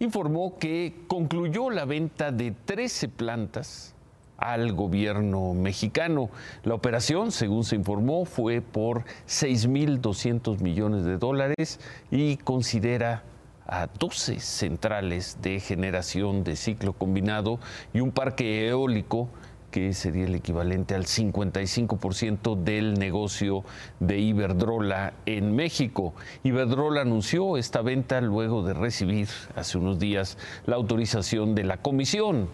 informó 0.00 0.58
que 0.58 1.04
concluyó 1.06 1.70
la 1.70 1.84
venta 1.84 2.32
de 2.32 2.50
13 2.50 3.08
plantas 3.10 3.94
al 4.38 4.72
gobierno 4.72 5.54
mexicano. 5.54 6.30
La 6.64 6.74
operación, 6.74 7.30
según 7.30 7.62
se 7.62 7.76
informó, 7.76 8.24
fue 8.24 8.60
por 8.60 9.04
6.200 9.28 10.58
millones 10.58 11.04
de 11.04 11.16
dólares 11.16 11.78
y 12.10 12.38
considera 12.38 13.22
a 13.68 13.86
12 13.86 14.40
centrales 14.40 15.38
de 15.42 15.60
generación 15.60 16.42
de 16.42 16.56
ciclo 16.56 16.92
combinado 16.92 17.60
y 17.94 18.00
un 18.00 18.10
parque 18.10 18.66
eólico 18.66 19.28
que 19.76 19.92
sería 19.92 20.24
el 20.24 20.34
equivalente 20.34 20.94
al 20.94 21.04
55% 21.04 22.56
del 22.56 22.94
negocio 22.94 23.62
de 24.00 24.18
Iberdrola 24.18 25.12
en 25.26 25.54
México. 25.54 26.14
Iberdrola 26.44 27.02
anunció 27.02 27.58
esta 27.58 27.82
venta 27.82 28.22
luego 28.22 28.62
de 28.62 28.72
recibir 28.72 29.28
hace 29.54 29.76
unos 29.76 29.98
días 29.98 30.38
la 30.64 30.76
autorización 30.76 31.54
de 31.54 31.64
la 31.64 31.76
Comisión 31.76 32.48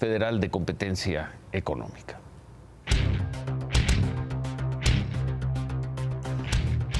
Federal 0.00 0.40
de 0.40 0.50
Competencia 0.50 1.30
Económica. 1.52 2.18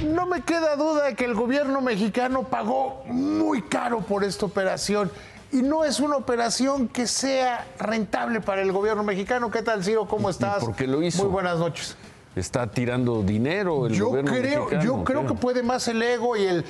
No 0.05 0.25
me 0.25 0.41
queda 0.43 0.77
duda 0.77 1.07
de 1.07 1.15
que 1.15 1.25
el 1.25 1.33
gobierno 1.33 1.81
mexicano 1.81 2.43
pagó 2.43 3.03
muy 3.07 3.61
caro 3.63 3.99
por 3.99 4.23
esta 4.23 4.45
operación 4.45 5.11
y 5.55 5.61
no 5.61 5.85
es 5.85 6.01
una 6.01 6.17
operación 6.17 6.89
que 6.89 7.07
sea 7.07 7.65
rentable 7.79 8.41
para 8.41 8.61
el 8.61 8.73
gobierno 8.73 9.03
mexicano. 9.03 9.49
¿Qué 9.49 9.61
tal, 9.61 9.85
Ciro? 9.85 10.05
¿Cómo 10.05 10.29
estás? 10.29 10.61
¿Por 10.61 10.75
qué 10.75 10.85
lo 10.85 11.01
hizo? 11.01 11.23
Muy 11.23 11.31
buenas 11.31 11.59
noches. 11.59 11.95
Está 12.35 12.69
tirando 12.69 13.23
dinero 13.23 13.87
el 13.87 13.93
yo 13.93 14.09
gobierno 14.09 14.33
creo, 14.33 14.65
mexicano. 14.65 14.83
Yo 14.83 15.03
creo 15.05 15.25
que 15.25 15.33
puede 15.35 15.63
más 15.63 15.87
el 15.87 16.01
ego 16.01 16.35
y 16.35 16.43
el 16.43 16.65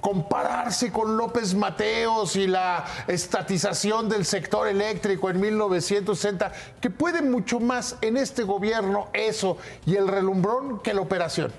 compararse 0.00 0.90
con 0.90 1.16
López 1.16 1.54
Mateos 1.54 2.34
y 2.34 2.48
la 2.48 2.84
estatización 3.06 4.08
del 4.08 4.24
sector 4.24 4.66
eléctrico 4.66 5.30
en 5.30 5.40
1960, 5.40 6.50
que 6.80 6.90
puede 6.90 7.22
mucho 7.22 7.60
más 7.60 7.98
en 8.00 8.16
este 8.16 8.42
gobierno 8.42 9.10
eso 9.12 9.58
y 9.86 9.94
el 9.94 10.08
relumbrón 10.08 10.80
que 10.80 10.92
la 10.92 11.02
operación. 11.02 11.52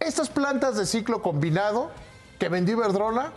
Estas 0.00 0.28
plantas 0.28 0.76
de 0.76 0.84
ciclo 0.84 1.22
combinado 1.22 1.90
que 2.38 2.50
vendió 2.50 2.76
Iberdrola 2.76 3.32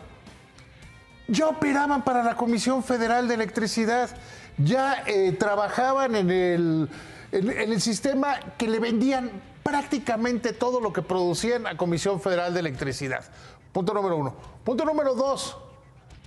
ya 1.28 1.48
operaban 1.48 2.04
para 2.04 2.24
la 2.24 2.36
Comisión 2.36 2.84
Federal 2.84 3.28
de 3.28 3.36
Electricidad, 3.36 4.10
ya 4.58 5.04
eh, 5.06 5.34
trabajaban 5.34 6.16
en 6.16 6.32
el, 6.32 6.90
en, 7.32 7.52
en 7.52 7.72
el 7.72 7.82
sistema 7.82 8.40
que 8.58 8.68
le 8.68 8.80
vendían 8.80 9.32
prácticamente 9.64 10.54
todo 10.54 10.80
lo 10.80 10.94
que 10.94 11.02
producían 11.02 11.68
a 11.68 11.76
Comisión 11.76 12.22
Federal 12.22 12.54
de 12.54 12.62
Electricidad. 12.62 13.26
Punto 13.74 13.94
número 13.94 14.18
uno. 14.18 14.34
Punto 14.64 14.86
número 14.86 15.14
dos. 15.14 15.58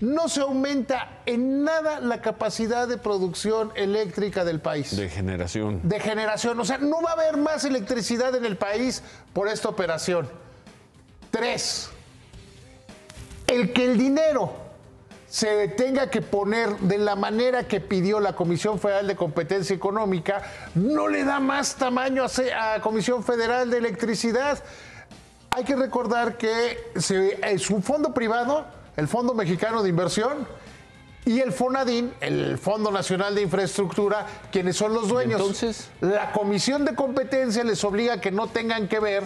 No 0.01 0.29
se 0.29 0.41
aumenta 0.41 1.21
en 1.27 1.63
nada 1.65 2.01
la 2.01 2.23
capacidad 2.23 2.89
de 2.89 2.97
producción 2.97 3.71
eléctrica 3.75 4.45
del 4.45 4.61
país. 4.61 4.97
De 4.97 5.11
generación. 5.11 5.81
De 5.83 6.01
generación. 6.01 6.59
O 6.59 6.65
sea, 6.65 6.79
no 6.79 7.03
va 7.03 7.11
a 7.11 7.13
haber 7.15 7.37
más 7.37 7.65
electricidad 7.65 8.35
en 8.35 8.47
el 8.47 8.57
país 8.57 9.03
por 9.35 9.49
esta 9.49 9.69
operación. 9.69 10.29
Tres. 11.31 11.91
El 13.47 13.73
que 13.73 13.85
el 13.85 13.99
dinero 13.99 14.70
se 15.31 15.69
tenga 15.69 16.11
que 16.11 16.21
poner 16.23 16.77
de 16.81 16.99
la 16.99 17.15
manera 17.15 17.63
que 17.69 17.81
pidió 17.81 18.19
la 18.19 18.35
Comisión 18.35 18.81
Federal 18.81 19.07
de 19.07 19.15
Competencia 19.15 19.75
Económica 19.77 20.43
no 20.75 21.07
le 21.07 21.25
da 21.25 21.39
más 21.39 21.77
tamaño 21.77 22.25
a, 22.25 22.75
a 22.75 22.81
Comisión 22.81 23.23
Federal 23.23 23.71
de 23.71 23.79
Electricidad. 23.79 24.63
Hay 25.53 25.63
que 25.65 25.77
recordar 25.77 26.37
que 26.37 26.79
se- 26.97 27.39
es 27.49 27.71
un 27.71 27.83
fondo 27.83 28.13
privado, 28.13 28.67
el 28.97 29.07
Fondo 29.07 29.33
Mexicano 29.33 29.83
de 29.85 29.89
Inversión, 29.89 30.49
y 31.25 31.39
el 31.41 31.53
FONADIN, 31.53 32.13
el 32.21 32.59
Fondo 32.59 32.91
Nacional 32.91 33.35
de 33.37 33.43
Infraestructura, 33.43 34.27
quienes 34.51 34.77
son 34.77 34.95
los 34.95 35.07
dueños. 35.09 35.39
entonces? 35.41 35.91
La 36.01 36.33
Comisión 36.33 36.85
de 36.85 36.95
Competencia 36.97 37.63
les 37.63 37.85
obliga 37.85 38.15
a 38.15 38.21
que 38.21 38.33
no 38.33 38.49
tengan 38.49 38.89
que 38.89 38.99
ver 38.99 39.23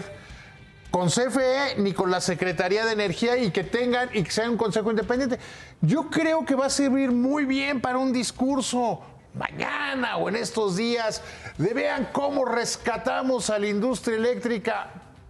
con 0.95 1.09
CFE 1.09 1.75
ni 1.79 1.93
con 1.93 2.09
la 2.09 2.21
Secretaría 2.21 2.87
de 2.87 2.93
Energía 2.93 3.37
y 3.37 3.51
que 3.51 3.65
tengan 3.65 4.11
y 4.13 4.23
que 4.23 4.31
sea 4.31 4.49
un 4.49 4.57
consejo 4.57 4.93
independiente. 4.93 5.41
Yo 5.81 6.09
creo 6.09 6.45
que 6.45 6.55
va 6.55 6.67
a 6.67 6.71
servir 6.71 7.11
muy 7.11 7.47
bien 7.47 7.81
para 7.81 7.99
un 7.99 8.13
discurso 8.13 9.01
mañana 9.35 10.19
o 10.19 10.29
en 10.29 10.37
estos 10.37 10.77
días 10.77 11.21
de 11.59 11.75
vean 11.75 12.11
cómo 12.13 12.45
rescatamos 12.45 13.51
a 13.51 13.59
la 13.59 13.67
industria 13.67 14.17
eléctrica, 14.17 14.87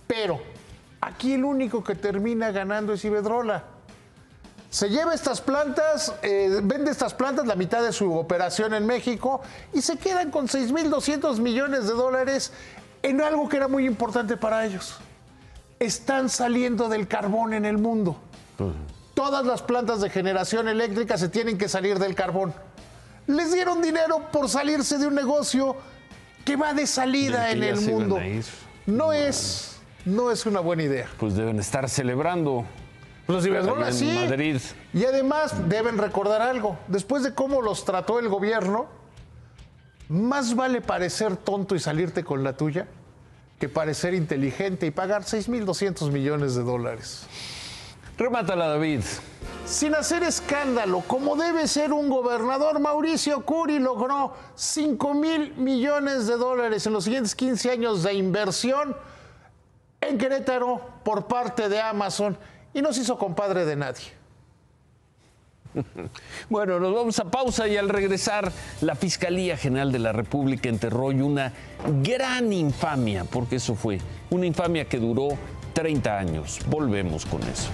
pero 0.06 0.38
aquí 1.00 1.32
el 1.32 1.46
único 1.46 1.82
que 1.82 1.94
termina 1.94 2.50
ganando 2.50 2.92
es 2.92 3.02
Iberdrola. 3.02 3.64
Se 4.68 4.90
lleva 4.90 5.14
estas 5.14 5.40
plantas, 5.40 6.14
eh, 6.20 6.60
vende 6.62 6.90
estas 6.90 7.14
plantas, 7.14 7.46
la 7.46 7.54
mitad 7.54 7.82
de 7.82 7.94
su 7.94 8.14
operación 8.14 8.74
en 8.74 8.84
México, 8.84 9.40
y 9.72 9.80
se 9.80 9.96
quedan 9.96 10.30
con 10.30 10.46
6.200 10.46 11.38
millones 11.38 11.86
de 11.86 11.94
dólares 11.94 12.52
en 13.02 13.22
algo 13.22 13.48
que 13.48 13.56
era 13.56 13.66
muy 13.66 13.86
importante 13.86 14.36
para 14.36 14.66
ellos. 14.66 15.00
Están 15.78 16.28
saliendo 16.28 16.88
del 16.88 17.08
carbón 17.08 17.54
en 17.54 17.64
el 17.64 17.78
mundo. 17.78 18.16
Todas 19.14 19.44
las 19.46 19.62
plantas 19.62 20.00
de 20.00 20.10
generación 20.10 20.68
eléctrica 20.68 21.16
se 21.18 21.28
tienen 21.28 21.58
que 21.58 21.68
salir 21.68 21.98
del 21.98 22.14
carbón. 22.14 22.52
Les 23.26 23.52
dieron 23.52 23.80
dinero 23.80 24.30
por 24.32 24.48
salirse 24.48 24.98
de 24.98 25.06
un 25.06 25.14
negocio 25.14 25.76
que 26.44 26.56
va 26.56 26.74
de 26.74 26.86
salida 26.86 27.50
en 27.50 27.62
el 27.62 27.80
mundo. 27.80 28.18
No 28.86 29.12
es, 29.12 29.78
no 30.04 30.30
es 30.30 30.46
una 30.46 30.60
buena 30.60 30.82
idea. 30.82 31.08
Pues 31.18 31.34
deben 31.34 31.58
estar 31.58 31.88
celebrando. 31.88 32.64
Los 33.26 33.46
Iberdrola 33.46 33.92
sí. 33.92 34.12
Madrid. 34.12 34.60
Y 34.92 35.04
además 35.04 35.68
deben 35.68 35.96
recordar 35.96 36.42
algo. 36.42 36.78
Después 36.88 37.22
de 37.22 37.34
cómo 37.34 37.62
los 37.62 37.84
trató 37.84 38.18
el 38.18 38.28
gobierno, 38.28 38.86
más 40.08 40.54
vale 40.54 40.82
parecer 40.82 41.36
tonto 41.36 41.74
y 41.74 41.78
salirte 41.78 42.24
con 42.24 42.44
la 42.44 42.54
tuya 42.54 42.86
que 43.64 43.68
parecer 43.70 44.12
inteligente 44.12 44.84
y 44.84 44.90
pagar 44.90 45.22
6.200 45.22 46.10
millones 46.10 46.54
de 46.54 46.62
dólares. 46.62 47.22
Remátala, 48.18 48.68
David. 48.68 49.00
Sin 49.64 49.94
hacer 49.94 50.22
escándalo, 50.22 51.02
como 51.06 51.34
debe 51.34 51.66
ser 51.66 51.94
un 51.94 52.10
gobernador, 52.10 52.78
Mauricio 52.78 53.42
Curi 53.46 53.78
logró 53.78 54.34
5 54.54 55.14
mil 55.14 55.54
millones 55.54 56.26
de 56.26 56.36
dólares 56.36 56.86
en 56.86 56.92
los 56.92 57.04
siguientes 57.04 57.34
15 57.34 57.70
años 57.70 58.02
de 58.02 58.12
inversión 58.12 58.94
en 60.02 60.18
Querétaro 60.18 60.82
por 61.02 61.26
parte 61.26 61.70
de 61.70 61.80
Amazon 61.80 62.36
y 62.74 62.82
no 62.82 62.92
se 62.92 63.00
hizo 63.00 63.16
compadre 63.16 63.64
de 63.64 63.76
nadie. 63.76 64.12
Bueno, 66.48 66.78
nos 66.78 66.94
vamos 66.94 67.18
a 67.18 67.24
pausa 67.24 67.68
y 67.68 67.76
al 67.76 67.88
regresar, 67.88 68.50
la 68.80 68.94
Fiscalía 68.94 69.56
General 69.56 69.90
de 69.92 69.98
la 69.98 70.12
República 70.12 70.68
enterró 70.68 71.06
una 71.06 71.52
gran 72.02 72.52
infamia, 72.52 73.24
porque 73.24 73.56
eso 73.56 73.74
fue, 73.74 73.98
una 74.30 74.46
infamia 74.46 74.86
que 74.86 74.98
duró 74.98 75.28
30 75.72 76.18
años. 76.18 76.60
Volvemos 76.68 77.26
con 77.26 77.42
eso. 77.42 77.68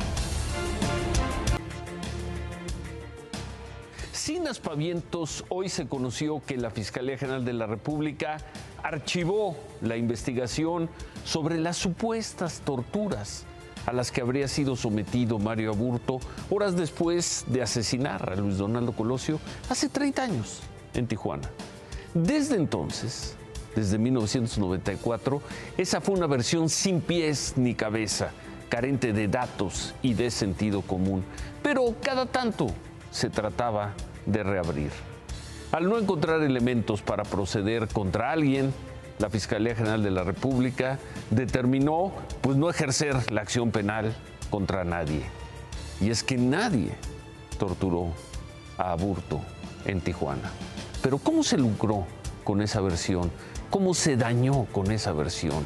Sin 4.13 4.47
aspavientos, 4.47 5.45
hoy 5.49 5.69
se 5.69 5.89
conoció 5.89 6.43
que 6.47 6.57
la 6.57 6.71
Fiscalía 6.71 7.19
General 7.19 7.45
de 7.45 7.53
la 7.53 7.67
República 7.67 8.39
archivó 8.83 9.57
la 9.83 9.97
investigación 9.97 10.89
sobre 11.25 11.59
las 11.59 11.77
supuestas 11.77 12.61
torturas 12.65 13.47
a 13.91 13.93
las 13.93 14.13
que 14.13 14.21
habría 14.21 14.47
sido 14.47 14.77
sometido 14.77 15.41
Mario 15.41 15.73
Aburto 15.73 16.21
horas 16.49 16.77
después 16.77 17.45
de 17.49 17.61
asesinar 17.61 18.31
a 18.31 18.37
Luis 18.37 18.57
Donaldo 18.57 18.93
Colosio 18.93 19.41
hace 19.69 19.89
30 19.89 20.23
años 20.23 20.61
en 20.95 21.09
Tijuana. 21.09 21.51
Desde 22.15 22.55
entonces, 22.55 23.35
desde 23.75 23.99
1994, 23.99 25.43
esa 25.77 26.01
fue 26.01 26.15
una 26.15 26.29
versión 26.29 26.69
sin 26.69 27.01
pies 27.01 27.55
ni 27.57 27.75
cabeza, 27.75 28.31
carente 28.69 29.13
de 29.13 29.27
datos 29.27 29.93
y 30.03 30.15
de 30.15 30.31
sentido 30.31 30.83
común, 30.83 31.25
pero 31.61 31.97
cada 32.01 32.27
tanto 32.27 32.69
se 33.11 33.29
trataba 33.29 33.95
de 34.25 34.45
reabrir. 34.45 34.93
Al 35.73 35.89
no 35.89 35.99
encontrar 35.99 36.43
elementos 36.43 37.03
para 37.03 37.25
proceder 37.25 37.89
contra 37.89 38.31
alguien, 38.31 38.73
la 39.21 39.31
Fiscalía 39.31 39.77
General 39.77 40.03
de 40.03 40.11
la 40.11 40.25
República 40.25 40.99
determinó 41.31 42.13
pues 42.41 42.57
no 42.57 42.69
ejercer 42.69 43.31
la 43.31 43.43
acción 43.43 43.71
penal 43.71 44.13
contra 44.51 44.83
nadie. 44.83 45.23
Y 46.01 46.11
es 46.11 46.25
que 46.25 46.37
nadie 46.37 46.91
torturó 47.59 48.09
a 48.79 48.91
Aburto 48.91 49.41
en 49.85 50.01
Tijuana. 50.01 50.51
Pero 51.03 51.19
¿cómo 51.19 51.45
se 51.45 51.57
lucró 51.57 52.07
con 52.43 52.61
esa 52.63 52.81
versión? 52.81 53.31
¿Cómo 53.71 53.95
se 53.95 54.17
dañó 54.17 54.65
con 54.73 54.91
esa 54.91 55.13
versión? 55.13 55.65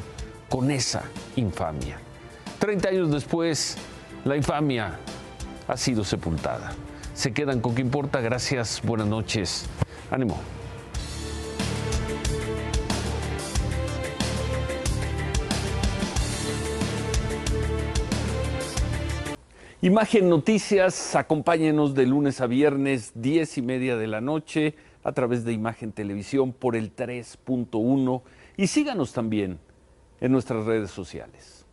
con 0.49 0.71
esa 0.71 1.03
infamia. 1.35 1.97
Treinta 2.59 2.89
años 2.89 3.11
después, 3.11 3.77
la 4.23 4.35
infamia 4.35 4.97
ha 5.67 5.77
sido 5.77 6.03
sepultada. 6.03 6.71
Se 7.13 7.33
quedan 7.33 7.61
con 7.61 7.75
qué 7.75 7.81
importa. 7.81 8.21
Gracias, 8.21 8.81
buenas 8.83 9.07
noches. 9.07 9.65
Ánimo. 10.11 10.39
Imagen 19.85 20.29
Noticias, 20.29 21.15
acompáñenos 21.15 21.93
de 21.93 22.07
lunes 22.07 22.41
a 22.41 22.47
viernes, 22.47 23.11
10 23.13 23.59
y 23.59 23.61
media 23.61 23.95
de 23.97 24.07
la 24.07 24.19
noche, 24.19 24.73
a 25.03 25.11
través 25.11 25.45
de 25.45 25.53
Imagen 25.53 25.91
Televisión 25.91 26.53
por 26.53 26.75
el 26.75 26.95
3.1 26.95 28.23
y 28.57 28.65
síganos 28.65 29.13
también 29.13 29.59
en 30.21 30.31
nuestras 30.31 30.65
redes 30.65 30.89
sociales. 30.89 31.64